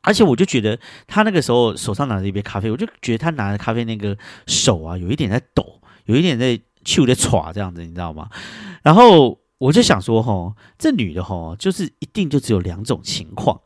[0.00, 6.58] 而且我就觉得她那个时候手上拿着一杯咖啡，我就觉得她拿着咖啡那个手啊，有一点在抖，有一点在。
[6.96, 8.28] 就在歘这样子，你知道吗？
[8.82, 13.60] 然后我就想说，哈，这女的哈，就是一定就只有两种情况。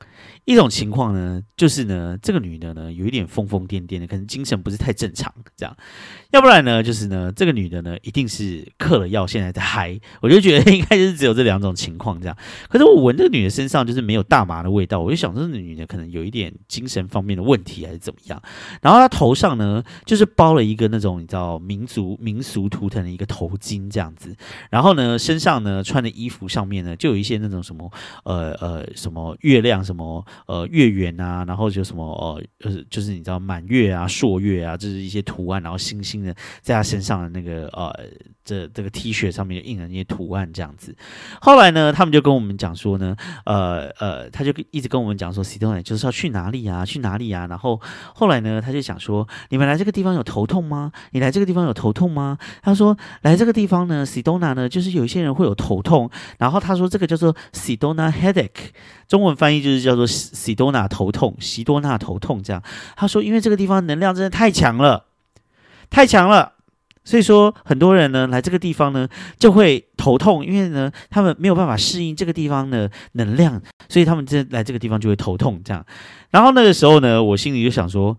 [0.44, 5.76] 一种情况呢，就是呢，这个女的呢，有一点疯疯癫癫的，可能精神不是太正常，这样。
[6.32, 9.98] 要不然呢，就是呢，这个女的呢，一定是嗑了药，现在在嗨。
[10.20, 12.36] 我就觉得应该就是只有这两种情况这样。
[12.68, 18.42] 可是我闻这个女的身上就是没有大麻的味道，我就想说，这女的可能有一点精神方面的问题还是怎么样。
[18.80, 24.34] 然后她头上呢，就是包了一个那种你知道民族民俗图腾的一个头巾这样子。
[24.70, 27.88] 然后呢，身上呢穿的衣服上面呢，就有一些那种什么
[28.24, 30.11] 呃呃什么月亮什么。
[30.46, 37.94] 呃，月圆啊，然后就什么呃，就是就是你知道满月啊、朔月啊，就是一些图案，然后星星的在他身上的那个呃，
[38.44, 40.94] 这这个 T 恤上面印了那些图案这样子。
[41.40, 47.46] 后来呢，他们就跟我们讲说呢，呃呃，他就一直跟我们讲说 s i d o n 就是要去哪里啊，去哪里啊。
[47.46, 47.80] 然后
[48.14, 50.92] 后来呢，他就想说，你们来这个地方有头痛吗？
[51.10, 52.38] 你来这个地方有头痛吗？
[52.62, 56.10] 他说来这个地方呢 s i d o n a 呢，就是有一些人会有头痛。
[56.38, 58.70] 然后他说这个叫做 s i d o n a headache，
[59.08, 60.06] 中文翻译就是叫做。
[60.32, 62.62] 西多纳头痛，西多纳头痛，这样
[62.96, 65.06] 他说，因为这个地方能量真的太强了，
[65.88, 66.52] 太强了，
[67.04, 75.84] 所以说很多人呢来这个地方呢就会头痛，因为呢他们没有办法适应这个地方的能量，所以他们这来这个地方就会头痛，这样。
[76.30, 78.16] 然后那个时候呢，我心里就想说。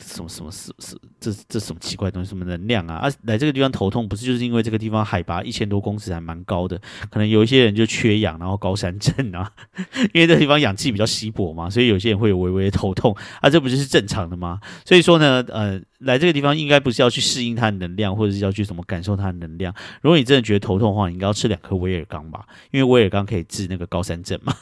[0.00, 2.28] 什么什么是是这这什么奇怪东西？
[2.28, 2.94] 什么能量啊？
[2.96, 6.76] 啊，来这个地方头痛，不是就是因为这个地方海拔一千多公尺还蛮高的，
[7.08, 9.50] 可能有一些人就缺氧，然后高山症啊，
[10.12, 14.60] 因为这地方氧气比较稀薄嘛，所以有些人会有微微的头痛啊，这不就是正常的吗？
[14.84, 19.72] 所以说呢，呃，来这个地方应该不是要去适应它的能量，或者是要去什么感受它的能量。
[20.02, 24.52] 如果你真的觉得头痛的话，你应该要吃两颗威尔刚吧，因为威尔刚可以治那个高山症嘛。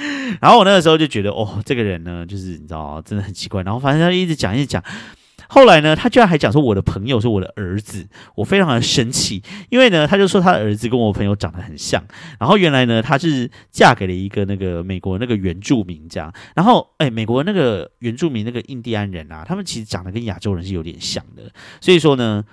[0.40, 3.62] 然后我那个时候就觉得，哦，这个人呢，就是你知道，真的很奇怪。
[3.62, 4.82] 然后反正他一直讲，一直讲。
[5.48, 12.00] 后来呢，他居然还讲说我的朋友是我的儿子，我非常的生气，因为呢，他就说他的儿子跟我朋友长得很像。
[12.38, 16.32] 然后原来呢，他是嫁给了一个那个美国那个原住民这样。
[16.54, 21.42] 然后哎，美国那个原住民那个印第安人啊，他们其实长得跟亚洲人是有点像的。
[21.80, 22.44] 所以说呢。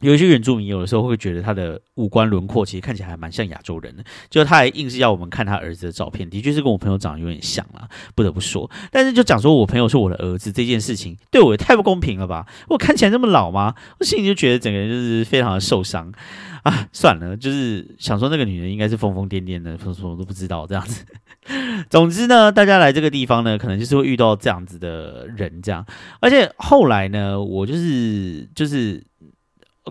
[0.00, 8.70] 有一些原住民有的时候会觉得他的五官轮廓其实看起来还蛮像亚洲人的，就他还硬是要我们看他儿子的照片，的确是跟我朋友长得有点像啦，不得不说。
[8.90, 12.46] 但是就讲说我朋友是我的儿子这件事情，对我也太不公平了吧？
[12.68, 13.74] 我看起来这么老吗？
[13.98, 16.12] 我心里就觉得整个人就是非常的受伤
[16.62, 16.86] 啊！
[16.92, 21.06] 算了，就是想说那个女人应该是疯疯癫癫的，说什么都不知道这样子。
[21.88, 25.86] 总之呢，大家来这个地方呢，可能就是会遇到这样子的人，这样。
[26.20, 29.02] 而且后来呢，我就是就是。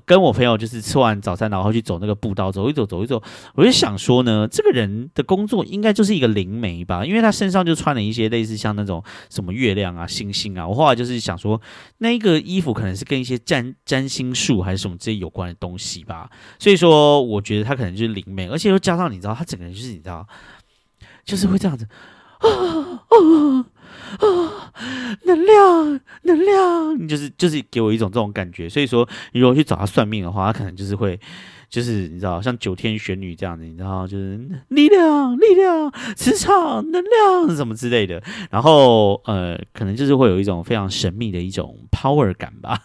[0.05, 3.21] 跟我朋友就是吃完早餐，然后去走那个步道，走一走，走一走，
[3.53, 10.67] 我就想说呢，这个人的工作应该就是一个灵媒吧，因为他身上就穿了一些类似像那种什么月亮啊、星星啊。
[10.67, 11.61] 我后来就是想说，
[11.99, 16.29] 那个衣服可能是跟一些占占星术还是什么这些有关的东西吧。
[16.59, 20.27] 所以说，我觉得他可能就是灵媒，而且又加上你知道，他整个人就是你知道，
[21.23, 21.87] 就是会这样子
[22.39, 23.65] 啊啊。
[24.19, 24.71] 啊，
[25.23, 28.69] 能量，能量，你就是就是给我一种这种感觉。
[28.69, 31.19] 所以说，你如果去找他算命的话，他可能就是会，
[31.69, 34.39] 就是你知道，像九天玄女这样子，你知道，就是
[34.69, 38.21] 力量、力量、磁场、能量什么之类的。
[38.49, 42.79] 然后，呃，可能就是会有一种非常神秘的一种 power 感吧。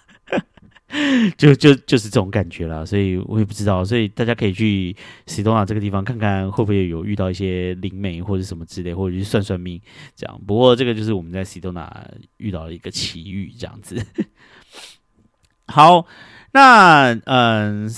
[1.38, 4.94] 就就就是这种感觉啦，所以我也不知道，所以大家可以去
[5.26, 9.80] 西多纳这个地方看看，会不会有遇到一些灵媒或者什么之类，或者去算算命
[10.16, 10.40] 这样。
[10.46, 12.04] 不过这个就是我们在西多纳
[12.38, 14.04] 遇到的一个奇遇，这样子。
[15.66, 16.06] 好，
[16.52, 17.88] 那嗯。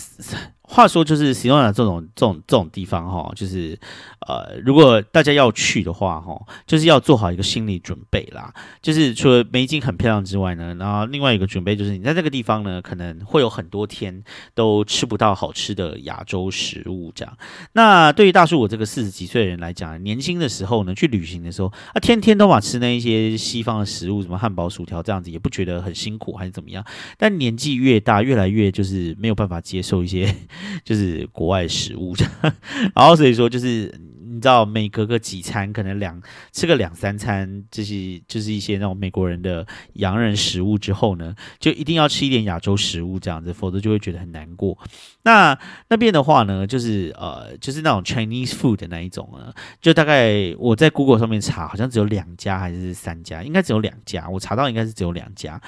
[0.73, 3.79] 话说，就是西诺纳这种这种这种地方哈，就是
[4.27, 6.35] 呃，如果大家要去的话哈，
[6.67, 8.51] 就是要做好一个心理准备啦。
[8.81, 17.37] 就是除了美景很漂亮之外呢，然后另外一个准备就是，你在这个地方呢，可能会有很多天都吃不到好吃的亚洲食物这样。
[17.75, 26.83] 那对于大叔我这个四十几岁的人来讲，年轻的时候呢，去旅行的时候啊，天天都把吃那一些西方的食物，什么汉堡、薯条这样子，也不觉得很辛苦还是怎么样。
[27.19, 30.35] 但年纪越大，越来越就是没有办法接受一些。
[30.85, 32.15] 就是国外食物，
[32.95, 33.93] 然后所以说就是
[34.33, 36.21] 你知道，每隔个几餐，可能两
[36.53, 44.79] 吃个两三餐，这些就是一些那种美国人的洋人食物之后呢，就一定要吃一点亚洲食物这样子，否则就会觉得很难过。
[45.25, 45.57] 那
[45.89, 55.61] 那边的话呢，就是呃，就是那种 Chinese food 的那一种呢，就大概我在 Google 上面查，好像只有两家还是三家，应该只有两家，我查到应该是只有两家。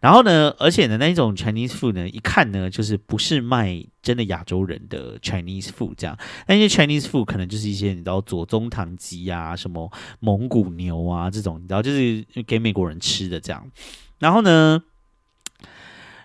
[0.00, 13.70] 然后呢，而且呢，那一种 Chinese food 呢，一看呢，就是不是卖真的亚洲人的 Chinese food 这样，那些 Chinese food 可能就是一些你知道左宗棠鸡啊，什么蒙古牛啊这种，你知道就是给美国人吃的这样。
[14.18, 14.82] 然后呢？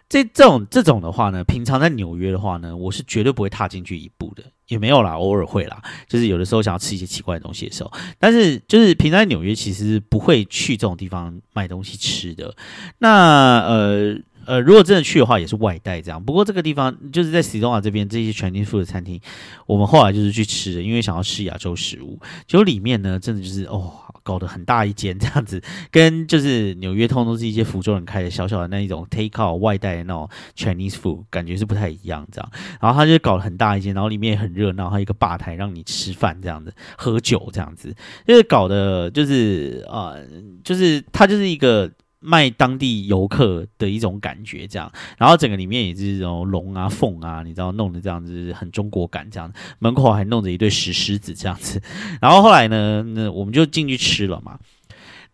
[0.08, 12.56] 这这种这种的话呢，平常在纽约的话呢，我是绝对不会踏进去一步的，也没有啦，偶尔会啦，就是有的时候想要吃一些奇怪的东西的时候，但是就是平常在纽约其实不会去这种地方买东西吃的。
[13.00, 16.24] 那呃呃，如果真的去的话，也是外带这样。
[16.24, 19.20] 不过这个地方就是在西东瓦这边这些全天富的餐厅，
[19.66, 23.94] 我们后来就是去吃的，因为想要吃亚洲食物，就里面呢，真的就是哦。
[24.24, 30.28] 搞得很大一间这样子，跟就是纽约通都是一些福州人开的小小的那一种 take out 外带的那种
[30.58, 32.52] Chinese food，感觉是不太一样这样。
[32.82, 40.16] 然后他就搞了很大一间，然后里面也很热闹，还有一个吧台让你吃饭这样子，喝酒这样子，就是搞的，就是啊，
[40.64, 41.92] 就是他就是一个。
[42.26, 51.82] 卖当地游客的一种感觉，这样，然后整个里面也是这种龙啊、凤啊，你知道弄的这样子很中国感，这样，门口还弄着一对石狮子这样子，
[52.20, 54.60] 然后后来呢，那我们就进去吃了嘛。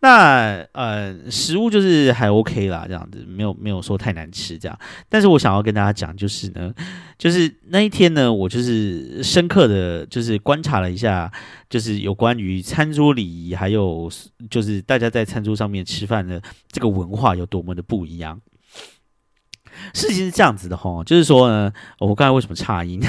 [0.04, 4.76] 那呃，食物就是还 OK 啦，这样子没有没有说太难吃这样。
[5.08, 6.74] 但是我想要跟大家讲，就是呢，
[7.16, 11.30] 就是那一天呢，我就是深刻的就是观察了一下，
[11.70, 14.10] 就是有关于餐桌礼仪，还有
[14.50, 18.40] 就是大家在餐桌上面吃饭的这个文化有多么的不一样。
[19.94, 23.00] 事情是这样子的哈，就是说呢，我刚才为什么差音？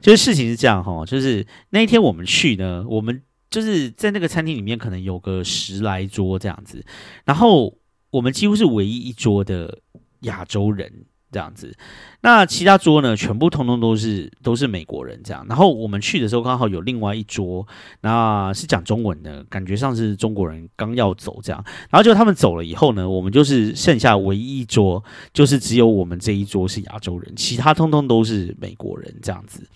[0.00, 3.22] 就是事情是这样哈，就是那一天我们去呢，我们。
[3.52, 6.84] 就是在那个餐厅里面，可能有个十来桌这样子，
[7.24, 7.76] 然后
[8.10, 9.78] 我们几乎是唯一一桌的
[10.22, 10.90] 亚洲人
[11.30, 11.74] 这样子，
[12.22, 15.46] 那其他桌呢，全部通通都是都是美国人这样。
[15.48, 17.66] 然后我们去的时候，刚好有另外一桌，
[18.00, 21.64] 那是讲中文的，感觉上是中国人刚要走这样。
[21.90, 29.66] 然后就他们走了以后呢，我们就是剩下唯一一桌，就是只有我们这一桌是亚洲人，其他通通都是美国人这样子。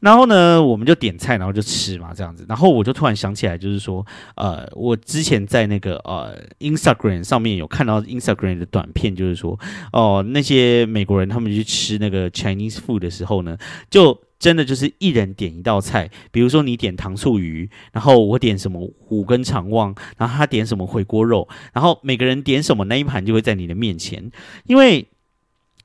[0.00, 2.44] 然后呢，我们就点菜，然后就吃嘛，这样子。
[2.48, 9.58] 然后我就突然想起来，就是说，呃，我之前在那个呃 Instagram 上面有看到 Instagram 的短片，就是说，
[9.92, 13.58] 哦，那些美国人他们去吃那个 Chinese food 的时候呢，
[13.90, 24.30] 就真的就是一人点一道菜，比如说你点糖醋鱼，然后我点什么五根肠旺，然后他点什么回锅肉，然后每个人点什么那一盘就会在你的面前，
[24.66, 25.06] 因为。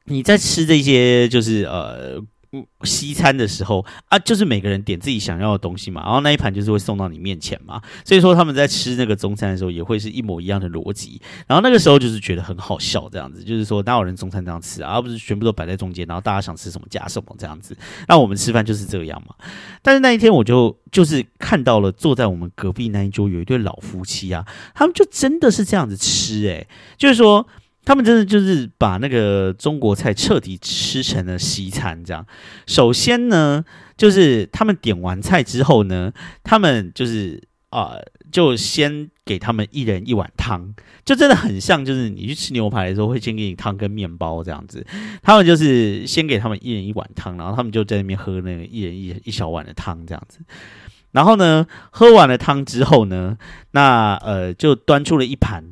[0.08, 2.24] 你在吃这些就是呃。
[2.84, 7.82] 西餐的时候啊，就是每个人点自己想要的东西嘛，然后那一盘就是会送到你面前嘛。
[8.04, 11.20] 所以说他们在吃那个中餐的时候，也会是一模一样的逻辑。
[11.48, 17.76] 然后那个时候就是觉得很好笑，这样子就是说哪有人中餐这样吃啊，而不是全部都摆在中间，然后大家想吃什么加什么这样子。
[18.08, 19.34] 那我们吃饭就是这样嘛。
[19.82, 27.48] 但是那一天我就就是看到了坐在我们隔壁那一桌有一对老夫妻啊，他们就真的是这样子吃，诶，就是说。
[27.86, 32.26] 他们真的就是把那个中国菜彻底吃成了西餐，这样。
[32.66, 33.64] 首先呢，
[33.96, 36.12] 就是他们点完菜之后呢，
[36.44, 37.92] 他们就是啊，
[38.32, 40.74] 就先给他们一人一碗汤，
[41.06, 44.86] 就真的很像，就是你去吃牛排的时候会先给你汤跟面包这样子。
[45.22, 50.40] 他们就是先给他们一人一碗汤，然后他们就在那边喝那个一人一一小碗的汤这样子。
[51.12, 53.38] 然后呢，喝完了汤之后呢，
[53.72, 55.64] 那呃就端出了一盘。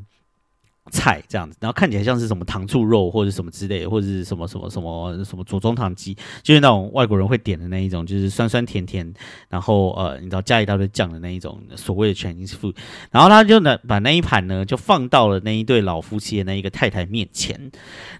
[0.94, 6.14] 菜这样子，然后看起来像是什么糖醋肉或者什么之类，或者是什么什么什么什么左宗棠鸡，
[6.44, 9.12] 就是那种外国人会点的那一种，就是酸酸甜甜，
[9.50, 12.76] 然后呃，你知道加一大堆酱的那一种所谓的 Chinese food。
[13.10, 17.60] 然后他就呢把那一盘呢就放到了那一对老夫妻的那一个太太面前，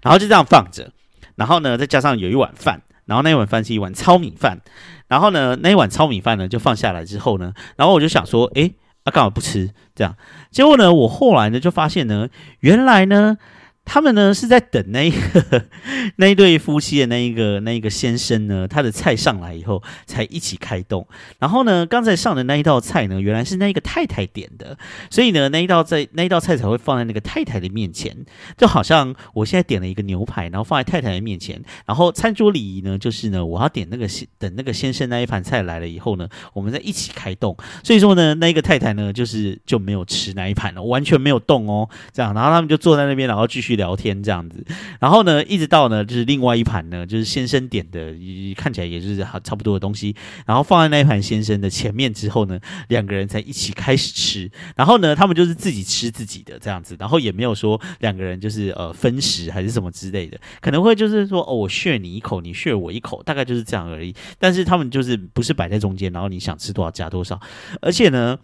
[0.02, 0.90] 然后就这样放着，
[1.36, 4.60] 然后呢再加上有一碗饭，然后那一碗饭是一碗糙米饭，
[5.06, 8.74] 然后呢那一碗糙米饭呢就放下来之后呢，然后我就想说，诶。
[9.04, 9.70] 他干嘛不吃？
[9.94, 10.16] 这样，
[10.50, 10.92] 结果呢？
[10.92, 12.28] 我后来呢就发现呢，
[12.60, 13.38] 原来呢。
[13.84, 15.64] 他们呢是在等那一个
[16.16, 21.06] 那一对夫妻的那一个那一个先生呢，他的菜上来以后才一起开动。
[21.38, 24.76] 然后呢，刚才上的那一道菜呢，原来是那一个太太点的，
[25.10, 28.16] 所以呢，那一道在那一道菜才会放在那个太太的面前。
[28.56, 31.62] 就好像我现在点了一个牛排，然后放在太太的面前。
[31.84, 37.54] 然后餐桌礼仪呢，就是呢，我要点那个先等那个先生那一盘菜来了以后呢，我们再一起开动。
[37.82, 41.86] 所以说呢，那一个太太呢，就是就没有吃那一盘了，完全没有动哦。
[42.12, 43.73] 这样，然后他们就坐在那边，然后继续。
[43.76, 44.64] 聊天这样子，
[45.00, 48.14] 然后呢，一直到呢，就是另外一盘呢，就是先生点的，
[48.56, 50.14] 看起来也是差不多的东西，
[50.46, 52.58] 然后放在那一盘先生的前面之后呢，
[52.88, 54.50] 两个人才一起开始吃。
[54.76, 64.14] 然后呢，他们就是自己吃自己的这样子，然后也没有说两个人就是呃分食还是什么之类的，可能会就是说哦，我炫你一口，你炫我一口，大概就是这样而已。
[64.38, 67.40] 但是他们就是不是摆在中间，然后你想吃多少加多少，
[67.80, 68.38] 而且呢。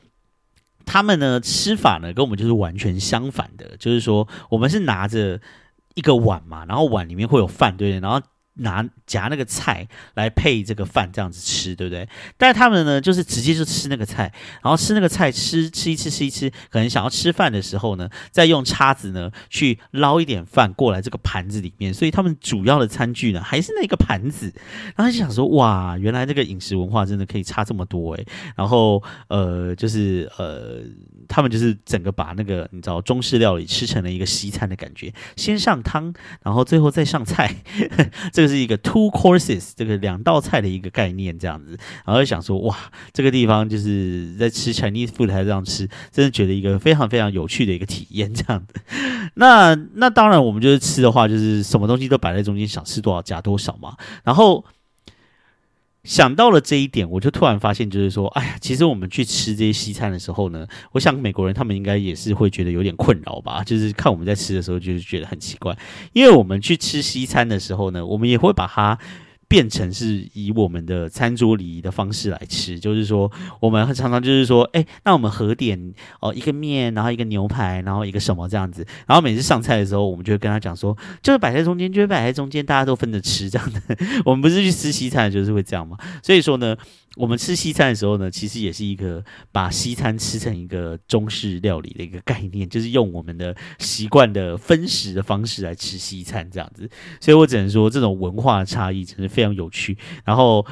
[0.91, 5.41] 他们呢吃法呢跟我们就是完全相反的，就是说我们是拿着
[5.95, 8.01] 一个碗嘛，然后碗里面会有饭，对不对？
[8.01, 8.27] 然后。
[8.61, 12.09] 拿夹那个菜来配这个饭，这样子吃，对不对？
[12.37, 14.33] 但是他们呢，就是直接就吃那个菜，
[14.63, 21.93] 然后吃那个菜，吃吃一吃吃一吃，可能想要吃饭的时候呢，再用叉子呢去捞一点饭过来这个盘子里面。
[21.93, 24.53] 所以他们主要的餐具呢还是那个盘子。
[24.95, 28.27] 然后就想说，哇，原来这个饮食文化真的可以差这么多诶。
[28.55, 30.83] 然后呃，就是呃，
[31.27, 37.57] 他们就是整个把那个你知道中式料理吃成了一个西餐的感觉，先上汤，然后最后再上菜，
[38.35, 38.50] 这个。
[38.51, 42.77] 是一个 two courses 这个两道菜的一个概念，这样子，然后想说哇，
[43.13, 48.75] 这个地方就是在吃 Chinese food 还这样吃，真的觉得一个非常非常有趣的一个体验，这样子。
[49.35, 53.97] 那那当然，我们就是吃的话，就是什么东西都摆在中间，想吃多少加多少嘛。
[54.25, 54.65] 然后。
[56.05, 63.63] 想到了这一点，我就突然发现，就是说，哎呀，其实我们去吃这些西餐的时候呢，我想美国人他们应该也是会觉得有点困扰吧。
[63.63, 65.77] 就是看我们在吃的时候，就是觉得很奇怪，
[66.13, 68.99] 因为我们去吃西餐的时候呢，我们也会把它。
[69.51, 73.29] 变成是以我们的餐桌礼仪的方式来吃，就是说，
[73.59, 83.81] 我们常常就是说，哎，那我们合点哦，一个面，然后一个牛排，然后一个什么这样子，然后每次上菜的时候，我们就会跟他讲说，就是摆在中间，就是摆在中间，大家都分着吃这样的。
[84.25, 85.99] 我们不是去吃西餐，就是会这样嘛。
[86.23, 86.77] 所以说呢。
[87.17, 96.89] 我们吃西餐的时候呢，其实也是一个把西餐吃成一个中式料理的一个概念，就是用我们的习惯的分食的方式来吃西餐这样子。
[97.21, 99.97] 所以我只能说，这种文化差异真是非常有趣。
[100.25, 100.67] 然后。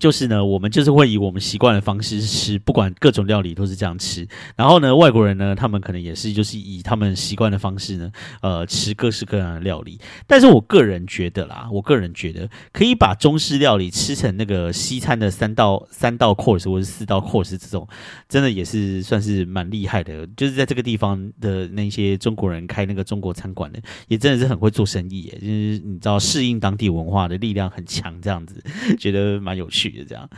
[0.00, 4.26] 就是呢，我们就是会以我们习惯的方式吃，不管各种料理都是这样吃。
[4.56, 10.00] 然后呢，外国人呢，他们可能也是就是以他们习惯的方式呢，呃，吃各式各样的料理。
[10.26, 17.86] 但是我个人觉得啦，我个人觉得可以把中式料理吃成那个西餐的三道三道 course 或者四道 course 这种，
[18.26, 20.26] 真的也是算是蛮厉害的。
[20.28, 23.78] 就是在这个地方的那些中国人开那个中国餐馆的，
[24.08, 28.64] 也真的是很会做生意，就是你知道适应当地文化的力量很强，这样子
[28.98, 29.89] 觉得蛮有趣。
[29.92, 30.28] 就这样，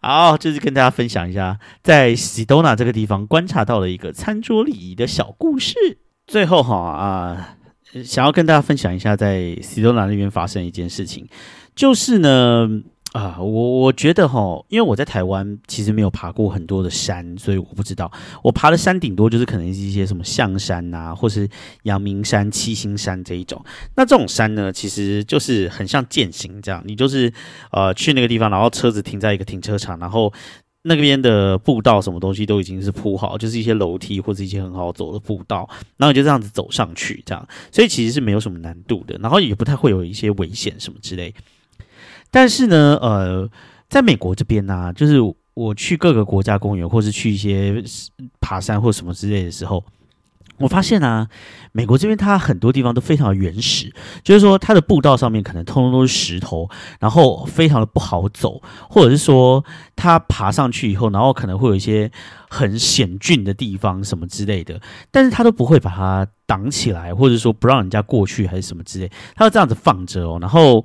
[0.00, 5.74] 好，这是跟大家分享一下，在西多纳这个地方观察到了一个餐桌礼仪的小故事。
[6.26, 7.56] 最后哈啊，
[8.04, 11.26] 想要跟大家分享一下，在西多纳那边发生一件事情，
[11.74, 12.68] 就是呢，
[13.14, 18.10] 啊，我我觉得哈，因为我在台湾其实没有爬过很多的山，所以我不知道。
[18.42, 21.48] 我爬的山顶多就是可能是一些什么象山呐，或是
[21.84, 23.64] 阳明山、七星山这一种。
[23.94, 27.32] 那这种山呢，其实就是很像践行这样，你就是
[27.70, 30.32] 呃去那个地方，然后车子停在一个停车场，然后
[30.82, 41.32] 那边的步道什么东西都已经是铺好，就是一些楼梯或者一些很好走的步道，然后你就这样子走上去，这样，所以其实是没有什么难度的，然后也不太会有一些危险什么之类。
[42.34, 43.48] 但是呢，呃，
[43.88, 45.20] 在美国这边呢，就是
[45.54, 47.80] 我去各个国家公园，或是去一些
[48.40, 49.84] 爬山或什么之类的时候，
[50.58, 51.28] 我发现啊，
[51.70, 56.68] 美国这边它很多地方都非常原始，就是说它的步道上面可能通通都是石头，
[56.98, 58.60] 然后非常的不好走，
[58.90, 59.64] 或者是说
[59.94, 62.10] 它爬上去以后，然后可能会有一些
[62.48, 64.80] 很险峻的地方什么之类的，
[65.12, 70.84] 但是它都不会把它挡起来，或者说不让人家过去还是什么之类，它就这样子放着哦，然后。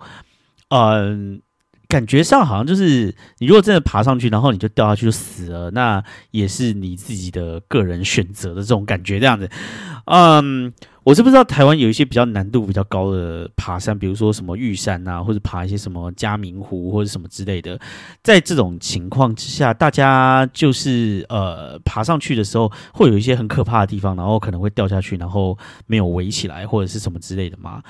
[0.69, 1.41] 嗯，
[1.87, 9.49] 感觉上好像就是你如果真的爬上去，然后你就掉下去就死了，那也是你自己的个人选择的这种感觉这样子。
[10.05, 10.71] 嗯，
[11.03, 17.79] 我是不知道台湾有一些比较难度比较高的爬山，比如说什么玉山啊，或者爬一些什么嘉明湖或者什么之类的。
[18.23, 25.57] 在这种情况之下，大家就是呃爬上去的时候，会有一些很可怕的地方，然后可能会掉下去，然后
[25.87, 27.81] 没有围起来或者是什么之类的嘛。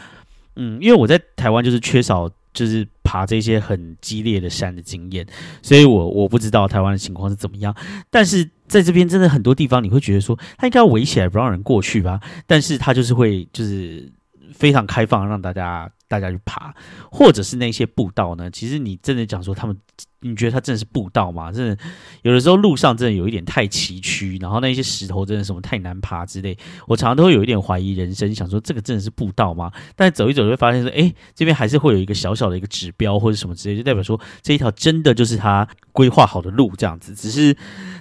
[0.56, 2.30] 嗯，因为我在台湾就是缺少。
[2.54, 5.26] 就是爬这些很激烈的山的经验，
[5.62, 7.76] 所以我我不知道台湾的情况是怎么样。
[8.10, 12.20] 但是在这边真的很多地方，你会觉得说，它应该要围起来不让人过去吧？
[12.48, 14.12] 但是它就是会就是
[14.54, 15.92] 非常开放，让大家。
[16.10, 16.76] 大家去爬，
[17.10, 18.50] 或者是那些步道呢？
[18.52, 19.78] 其实你真的讲说他们，
[20.22, 21.52] 你觉得它真的是步道吗？
[21.52, 21.78] 真的
[22.24, 26.58] 有的时候路上真的有一点太崎岖，然后那些石头真的什么太难爬之类，
[26.88, 29.72] 我常常都会有一点怀疑人生，想说这个真的是步道吗？
[29.96, 37.14] 但走一走就会发现说，哎，这边还是会有一个小小的一个指标或者什么之类，就代表说这一条真的就是他规划好的路这样子。
[37.14, 37.56] 只是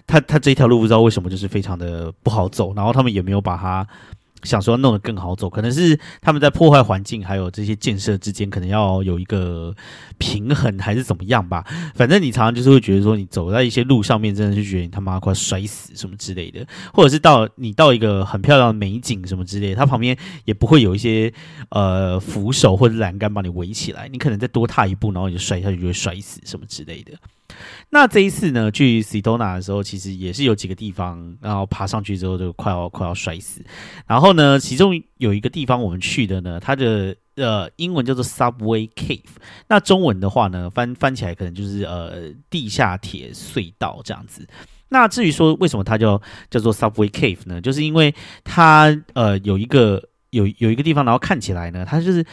[0.07, 3.87] 他他这一条路不知道为什么就是非常的不好走，然后他们也没有把它。
[4.43, 9.75] 想说弄得更好走，可能是他们在破坏环境还有这些建设之间，可能要有一个
[10.19, 11.67] 平衡，还是怎么样吧？
[11.95, 21.33] 反正你常常就是会觉得说，你走在一些路上面，真的是觉得你他妈快摔死什么之类的，或者是到你到一个很漂亮的美景什么之类，它旁边也不会有一些
[21.71, 27.13] 呃扶手或者栏杆把你围起来，你可能再多踏一步，然后你就摔下去就会摔死什么之类的。
[27.91, 33.65] 那这一次呢，去 Sedona 的时候，其实也是有几个地方，然后爬上去之后就快要快要摔死。
[34.07, 39.23] 然后呢，其中有一个地方我们去的呢，它的呃英文叫做 Subway Cave，
[39.69, 44.47] 那中文的话呢，翻翻起来可能就是呃地下铁隧道这样子。
[44.89, 47.61] 那至于说为什么它叫叫做 Subway Cave 呢？
[47.61, 52.25] 就是因为它呃有一个有有一个地方，然后看起来呢，它就是。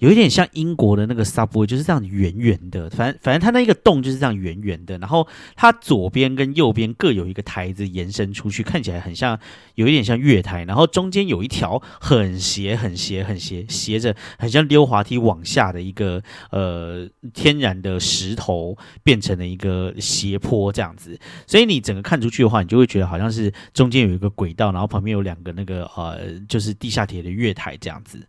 [0.00, 2.90] 有一点像英国的那个 subway，就是这样圆圆的。
[2.90, 9.38] 反正反正它那个洞就是这样圆圆的，然后它左边跟右边各有一个台子延伸出去，看起来很像，
[9.74, 10.64] 有一点像月台。
[10.64, 21.18] 然后中间有一条很斜、很斜、很斜，斜着很像溜滑梯往下的一个呃天然的石头变成了一个斜坡这样子。
[21.46, 28.26] 所以你整个看出去的话，你就会觉得好像是中间有一个轨道，然后旁边有两个那个呃，就是地下铁的月台这样子。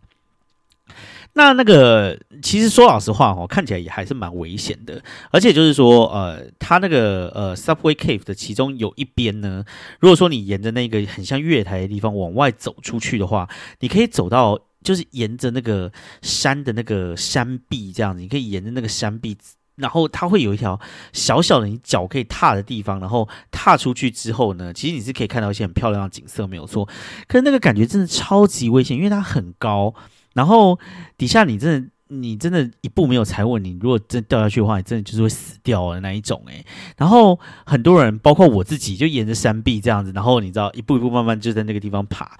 [1.34, 9.64] 那那个其实说老实话哦，看起来也还是蛮危险的，而且就是说，呃，它那个呃 Subway Cave 的其中有一边呢，
[10.00, 13.48] 如果说你沿着那个很像月台的地方往外走出去的话，
[13.80, 15.90] 你可以走到就是沿着那个
[16.20, 19.34] 山的那个山壁这样子，你可以沿着那个山壁，
[19.76, 20.78] 然后它会有一条
[21.14, 26.86] 小小的你脚可以踏的地方，然后踏出去之后呢，其实你是可以看到一些很漂亮的景色，没有错。
[27.26, 29.94] 可是那个感觉真的超级危险，因为它很高。
[30.34, 30.78] 然后
[31.16, 36.64] 底下你真的，你真的一步没有踩稳，你如果真掉下去的话，你真的就是会死掉的那一种诶。
[36.96, 42.38] 然后很多人，包括我自己，就沿着山壁这样子，然后你知道一步一步慢慢就在那个地方爬。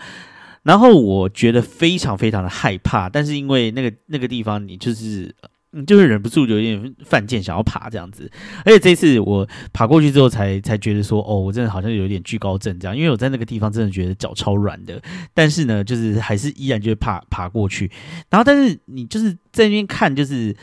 [0.62, 5.34] 然后我觉得非常非常的害怕，但是因为那个那个地方，你就是。
[5.74, 8.30] 嗯，就是忍不住就有点犯贱，想要爬这样子。
[8.64, 12.96] 而且这次我爬过去之后，才才觉得说，哦，我真的好像有点惧高症这样。
[12.96, 15.00] 因为我在那个地方真的觉得脚超软的，
[15.32, 17.90] 但是呢，就是还是依然就是爬爬过去。
[18.28, 20.54] 然后，但是你就是在那边看，就是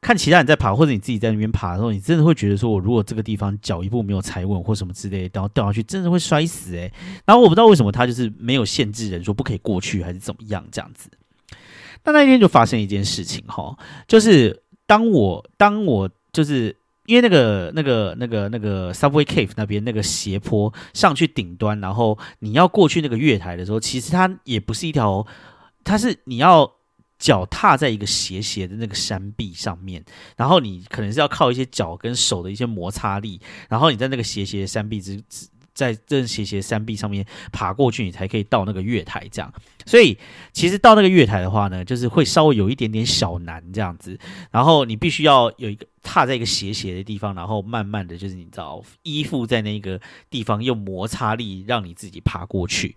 [0.00, 6.90] 看其他人在爬，或者你自己在那边爬的时候，你真的会觉得说，我如果这个地方脚一步没有踩稳或什么之类的，然后掉下去，真的会摔死诶。
[7.26, 11.10] 然后我不知道为什么他就是没有限制人说不可以过去，还是怎么样这样子。
[12.04, 13.76] 那那一天就发生一件事情哈，
[14.06, 16.76] 就是当我当我就是
[17.06, 25.26] 因为那个那个那个那个 Subway Cave 那边那个斜坡上去顶端，然后你要过去那个月台的时候，其实它也不是一条，
[25.82, 26.70] 它是你要
[27.18, 30.04] 脚踏在一个斜斜的那个山壁上面，
[30.36, 35.48] 然后你可能是要靠一些脚跟手的一些摩擦力，然后你在那个斜斜的山壁之之。
[35.74, 39.28] 在这斜斜山壁上面爬过去，你才可以到那个月台。
[39.30, 39.52] 这样，
[39.84, 40.16] 所以
[40.52, 44.18] 其实到那个月台的话呢，就是会稍微有一点点小难这样子。
[44.50, 50.00] 然后你必须要有一个踏在一个斜斜的地方，然后慢慢的就是你知道依附在那个
[50.30, 52.94] 地方，用摩擦力让你自己爬过去。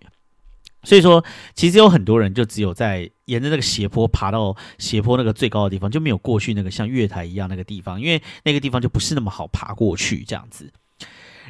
[0.84, 1.24] 所以说，
[1.54, 10.72] 其实有很多人就只有在沿着那个斜坡爬到斜坡那个最高的地方，就没有过去那个像月台一样那个地方，因为那个地方就不是那么好爬过去这样子。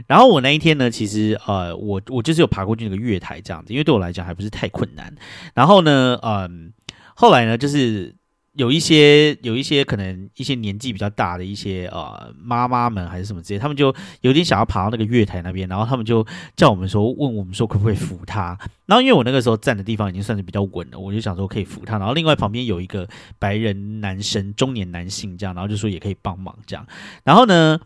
[0.07, 5.14] 然后我那一天呢，其实呃，我我就是有爬过去那个月台这样子，因为对我来讲还不是太困难。
[5.55, 6.72] 然后呢，嗯，
[7.14, 8.14] 后来呢，就是
[8.55, 16.26] 有一些有一些可能一些年纪比较大的一些呃妈妈们还是什么之类，他们就有点想要爬到那个月台那边，然后他们就
[16.57, 18.59] 叫我们说，问我们说可不可以扶他。
[18.86, 21.99] 然后因为我那个时候站的地方已经算是比较稳了，我就想说可以扶他。
[21.99, 26.86] 然后另外旁边有一个白人男生，中年男性这样，然后就说也可以帮忙这样。
[27.24, 27.78] 然后呢？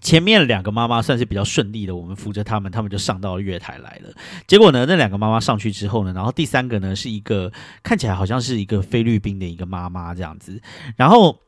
[0.00, 4.10] 前面两个妈妈算是比较顺利的，我们扶着他们，他们就上到月台来了。
[4.46, 10.60] 结果呢，那两个妈妈上去之后呢，然后第三个呢是一个看起来好像是一个菲律宾的一个妈妈这样子，
[10.96, 11.38] 然后。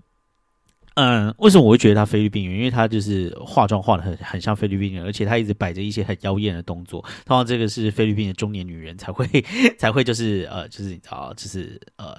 [0.95, 2.59] 嗯，为什么我会觉得他菲律宾人？
[2.59, 7.01] 因为他就是化妆化的很很像菲律宾人，而且他一直摆着一些很妖艳的动作。
[7.25, 9.27] 通常这个是菲律宾的中年女人才会
[9.79, 12.15] 才会就是呃就是你知道就是呃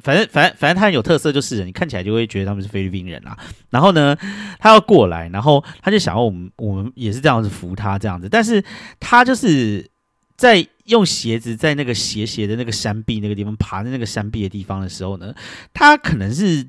[0.00, 3.36] 反正反正反正他很有特色就是你看起来就会觉得他们是菲律宾人啊。
[3.70, 4.16] 然后呢，
[4.58, 8.64] 他要过来，然后他就想要我们我们也是这样子扶他这样子，但是
[9.00, 9.90] 他就是
[10.36, 15.34] 在用鞋子在那个斜斜的那个山壁那个地方爬在那个山壁的地方的时候呢，
[15.74, 16.68] 他可能是。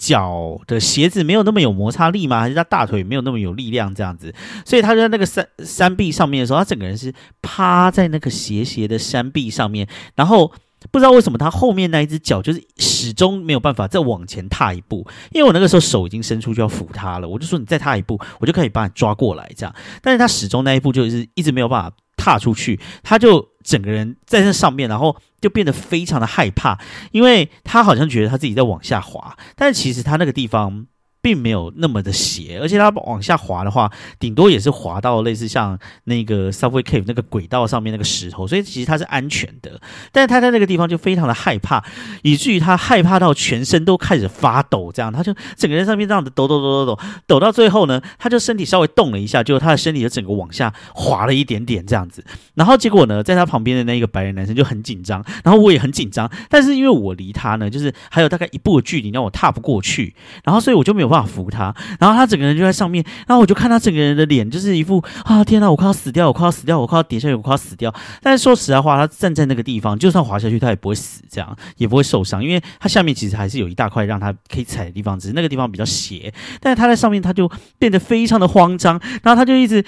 [0.00, 2.40] 脚的鞋子没有那么有摩擦力吗？
[2.40, 4.34] 还是他大腿没有那么有力量这样子？
[4.64, 10.50] 所以他在那个山山壁上面的时候，他整个人是趴在那个斜斜的山壁上面，然后
[10.90, 15.06] 不知道为什么他后面那一只脚就是始终没有办法再往前踏一步。
[15.32, 19.74] 因为我那个时候手已经伸出就要扶他了，我就说你再踏一步，我就可以把你抓过来这样。
[20.00, 25.16] 但是他始终那一步就是一直没有办法踏出去，他就整个人在那上面，然后。
[25.40, 26.78] 就变得非常的害怕，
[27.12, 30.84] 因为他好像觉得他自己在往下滑，但是其实他那个地方。
[31.22, 39.78] 并没有那么的斜，而且它往下滑的话，顶多也是滑到类似像那个 Subway Cave 那个轨道上面那个石头，所以其实它是安全的。
[40.12, 41.84] 但是他在那个地方就非常的害怕，
[42.22, 52.24] 以至于他害怕到全身都开始发抖，这样他就整个人上面这样子抖抖抖抖抖，抖到最后呢，他就身体稍微动了一下，就他的身体就整个往下滑了一点点这样子。
[52.54, 60.14] 然后结果呢，在他旁边的那个白人男生就很紧张，然后我也很紧张，但是因为我离他呢，就是还有大概一步的距离，让我踏不过去，
[60.44, 61.09] 然后所以我就没有。
[61.10, 67.92] 无法扶他，然后他整个人就在上面，然后我就看他整个人的脸，就是一副啊天哪，我快要死掉，我快要死掉，我快要跌下去，我快要死掉。
[68.22, 76.32] 但是说实在话，他站在那个地方，就算滑下去，他也不会死，这样也不会受伤，因为他下面其实还是有一大块让他可以踩的地方，只是那个地方比较斜。
[76.60, 79.84] 但是他在上面，他就变得非常的慌张，然后他就一直。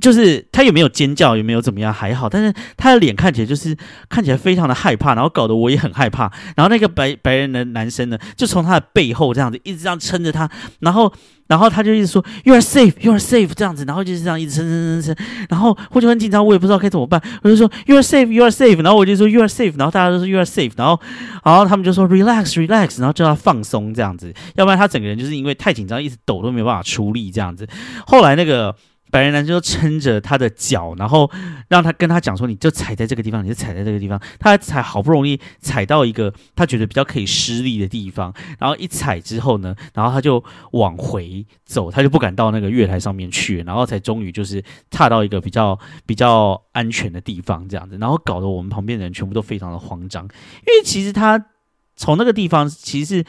[0.00, 3.76] 就是他有没有尖叫，有没有怎么样还好，但是他的脸看起来就是
[4.08, 6.32] 看起来非常的害怕，然后搞得我也很害怕。
[6.56, 11.12] 然后那个白 白人的男生呢，就从他的背后这样子一直这样撑着他，然后
[11.48, 19.48] 然后他就一直说 “You are safe, you are safe” 这样子，然后就是这样一直撑撑撑撑，然后我就很紧张，我也不知道该怎么办，我就说 “You are safe, you are safe”，然后我就说 “You are
[19.48, 20.98] safe”，然后大家都说 “You are safe”，然后
[21.44, 27.68] 然后他们就说 “Relax, relax”，然后叫他放松这样子，要不然他整个人就是因为太紧张，一直抖都没有办法出力这样子。
[28.06, 28.74] 后来那个。
[29.14, 31.30] 白人男生就撑着他的脚，然后
[31.68, 40.42] 让他跟他讲说：“你就踩在这个地方，你就踩在这个地方。”他踩好不容易踩到一个他觉得比较可以施力的地方，然后一踩之后呢，然后他就
[40.72, 44.60] 往回走，他就不敢到那个月台上面去，然后才终于就是
[44.90, 50.28] 踏到一个比较比较安全的地方，这样子，然后搞得我们旁边的人全部都非常的慌张，因
[50.76, 51.46] 为其实他
[51.94, 53.24] 从那个地方其实是，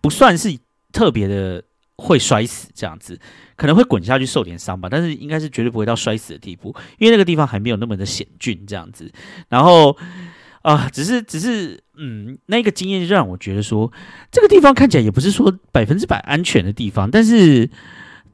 [0.00, 0.58] 不算是
[0.92, 1.62] 特别的。
[2.02, 3.20] 会摔死这样子，
[3.60, 9.12] 可能会滚下去受点伤吧，但是应该是绝对不会到摔死的地步，因为那个地方还没有那么的险峻这样子。
[9.50, 9.94] 然后
[10.62, 13.92] 啊，只是只是嗯，那个经验就让我觉得说，
[14.32, 17.68] 这个地方看起来也不是说百分之百安全的地方，但是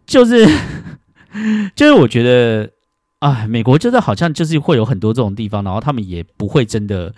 [0.06, 0.46] 就是
[1.74, 2.70] 就是我觉得
[3.18, 7.12] 啊，美国就是好像就是会有很多这种地方，然后他们也不会真的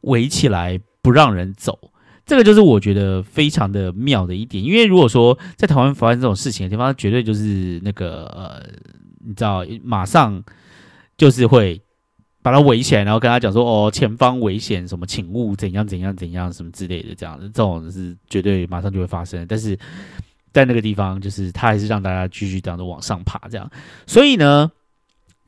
[0.00, 1.92] 围起来不让人走。
[2.26, 8.62] 这个就是我觉得非常的妙的一点，因为如果说在台湾发生这种事情的地方，绝对就是那个呃，
[9.24, 10.42] 你知道，马上
[11.18, 11.80] 就是会
[12.42, 19.78] 把它围起来，然后跟他讲说：“哦，前方危险，什么请勿怎样怎样怎样，什么之类的，这样，这种是绝对马上就会发生。”但是
[20.52, 23.70] 在那个地方，就是他还是让大家继续这样的往上爬，这样。
[24.06, 24.70] 所以呢，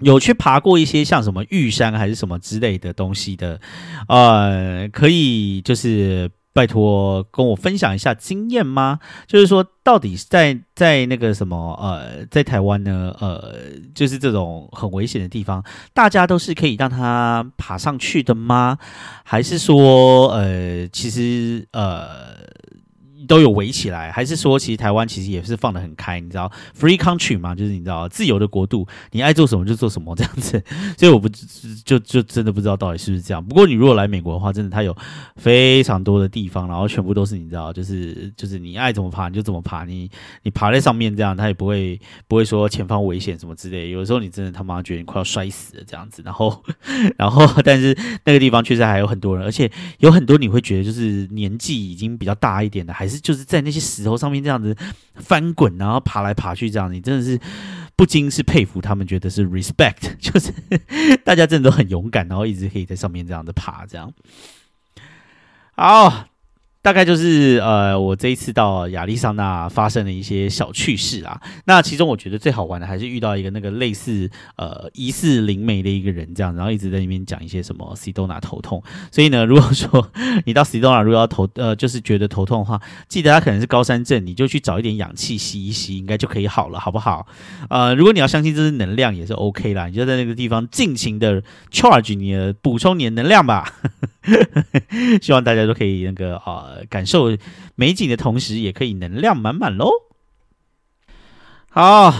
[0.01, 3.61] 有去爬过一些像什么玉山还是什么之类的东西的，
[4.09, 8.99] 呃，可以就是拜托跟我分享一下经验吗？
[9.27, 13.55] 就是说，到底在在那个什么呃，在台湾呢，呃，
[13.95, 18.79] 就是这种很危险的地方，大家都是可以让他爬上去的吗？
[19.23, 22.56] 还是说，呃，其实呃。
[23.27, 30.63] 都有围起来，还是说其实台湾其实也是放得很开，你知道，free country 嘛，就是你知道自由的国度，你爱做什么就做什么这样子。
[30.97, 31.29] 所以我不
[31.85, 33.45] 就就真的不知道到底是不是这样。
[33.45, 34.97] 不过你如果来美国的话，真的它有
[35.37, 40.09] 非常多的地方，然后全部都是你知道，就是就是你爱怎么爬你就怎么爬，你
[40.45, 43.91] 你爬在上面这样，它也不会不会说前方危险什么之类。
[43.91, 46.63] 有的时候你真的他妈觉得你快要摔死了这样子，然后
[47.19, 53.16] 然后但是那个地方确实还有很多人，而且有很多你会觉得就是年纪已经比较大一点的，还是。
[53.21, 54.77] 就是在那些石头上面这样子
[55.15, 57.39] 翻滚，然后爬来爬去这样，你真的是
[57.97, 60.53] 不禁是佩服他们，觉得是 respect， 就是
[61.25, 64.13] 大家真的都很勇敢，然后一直可以在上面这样子爬，这样
[65.75, 66.29] 好。
[66.87, 71.37] 大概就是呃，我这一次到亚利桑那发生的一些小趣事啊。
[71.65, 78.81] 那其中我觉得最好玩的还是遇到一个那个类似呃疑似灵媒的一个人，这样，然后一直在那边讲一些什么西多纳头痛。
[79.11, 80.13] 所以呢，如果说
[80.45, 87.27] 你到西多纳如果要头呃就是觉得头痛的话，记得他可能是高山症，你就去找一点氧气吸一吸，应该就可以好了，好不好？
[87.69, 93.75] 呃，如果你要相信这是能量，也是 OK 啦，你就在那个地方尽情的 charge 你的补充你的能量吧。
[95.23, 96.67] 希望大家都可以那个啊。
[96.89, 97.37] 感受
[97.75, 99.91] 美景的同时，也可以能量满满喽。
[101.69, 102.15] 好，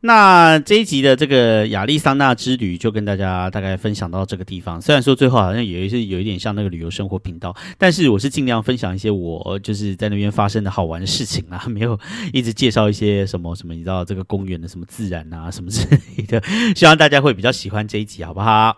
[0.00, 4.78] 那这一集的这个亚利桑那之旅就跟大家大概分享到这个地方。
[4.78, 11.98] 虽然说最后好像也是有一点像那个旅游生活频道，但是我是尽量分享一些我就是在那边发生的好玩的事情啊， 没有
[12.32, 16.42] 一直介绍一些什么什么，你知道这个公园的什么自然啊什么之类的。
[16.76, 18.76] 希望大家会比较喜欢这一集，好不好？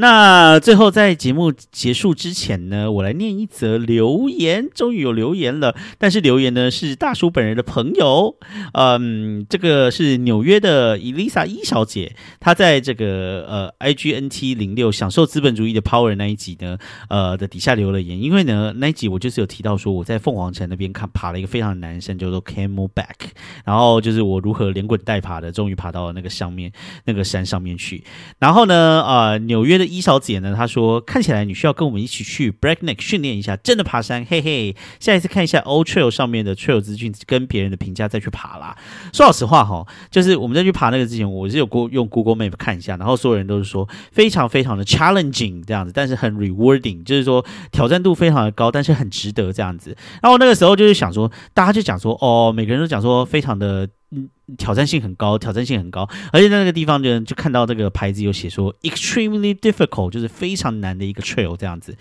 [0.00, 4.68] 那最后在节目结束之前呢，我来念一则留言。
[4.72, 8.36] 终于有留言了，但是留言呢是大叔本人的朋友，
[8.74, 16.78] 嗯，这个是纽约的伊丽莎伊小姐，她在这个呃 I G N T 零六享受资本主义的 Power 那一集呢，
[17.08, 18.22] 呃的底下留了言。
[18.22, 23.32] 因为呢那一集我就是有提到说我在凤凰城那边看爬了一个非常难山，叫做 Camelback，
[23.64, 26.70] 然后就是我如何连滚带爬的，终于爬到了那个上面
[27.04, 28.04] 那个山上面去。
[28.38, 29.87] 然后呢，呃，纽约的。
[29.88, 30.54] 伊小姐呢？
[30.56, 34.76] 她说看起来你需要跟我们一起去 Breakneck 训练一下，真的爬山，嘿嘿。
[35.00, 38.76] 下一次看一下 Old Trail 上面的 Trail 资讯，跟别人的评价再去爬啦。
[39.12, 49.96] 说老实话哈，就是我们在去爬那个之前，我是有过用 Google Map 看一下，然后所有人都是说非常非常的 challenging 这样子，但是很 rewarding，就是说挑战度非常的高，但是很值得这样子。
[50.22, 53.88] 然后那个时候就是想说，大家就讲说哦，每个人都讲说非常的。
[54.10, 61.94] 嗯，挑战性很高，挑战性很高，而且在那个地方就就看到这个牌子有写说 extremely difficult，就是非常难的一个 trail 这样子。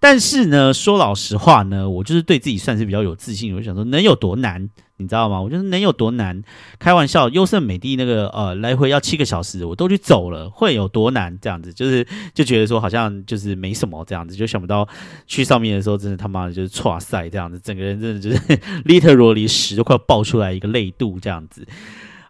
[0.00, 4.68] 但是呢，说老实话呢，我就是对自己算是比较有自信，我就想说能有多难。
[5.02, 5.40] 你知道吗？
[5.40, 6.42] 我觉得能有多难？
[6.78, 11.36] 开玩笑，优胜美地那个呃来回要七个小时，我都去走了，会有多难？
[11.40, 14.88] 这样子就是就觉得说好像就是没什么这样子，就想不到
[15.26, 18.38] 去上面的时候，真的他妈的就是唰塞这样子，整个人真的就是
[18.86, 21.66] literally 屎都快爆出来一个泪度这样子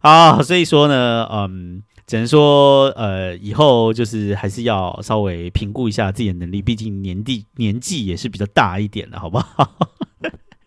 [0.01, 0.43] 啊！
[0.43, 9.71] 所以说呢，嗯，只能说呃以后就是还是要稍微评估一下自己的能力，毕竟年纪年纪也是比较大一点了，好不好？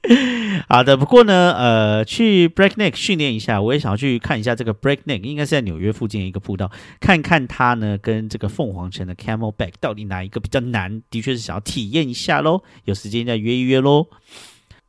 [0.69, 14.07] 好的，不过呢，呃，去 Breakneck 训练一下，我也想要去看一下这个 Breakneck，应该是在纽约附近一个步道，看看它呢跟这个凤凰城的 Camelback 到底哪一个比较难，的确是想要体验一下喽，有时间再约一约喽。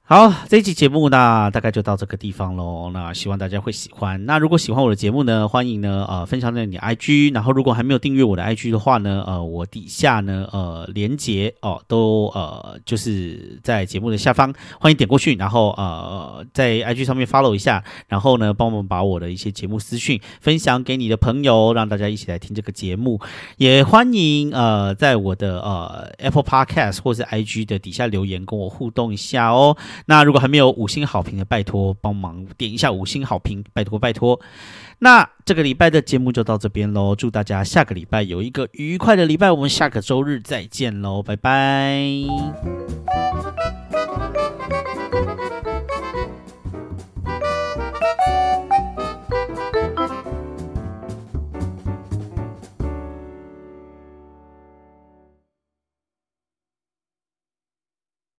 [0.09, 2.93] 好，这期节目呢，大概就到这个地方喽。
[2.95, 4.25] 那希望大家会喜欢。
[4.25, 7.35] 那如果喜欢我的节目呢，欢迎呢，呃，分享在你 IG。
[7.35, 15.35] 然后如果还没有订阅我的 IG 的话呢，呃，我底下呢，呃，连接哦，都呃，就是在节目的下方，欢迎点过去。
[15.35, 23.21] 然后呃，在 IG 上面 follow 一下，然后呢，帮我们把我的一些节目资讯分享给你的朋友，让大家一起来听这个节目。
[23.57, 29.77] 也欢迎呃，在我的呃 Apple Podcast 或是 IG 的底下留言，跟我互动一下哦。
[30.05, 34.39] 那如果还没有五星好评的，拜托帮忙点一下五星好评，拜托拜托。
[34.99, 41.93] 那这个礼拜的节目就到这边喽，祝大家下个礼拜有一个愉快的礼拜，我们下个周日再见喽，拜拜。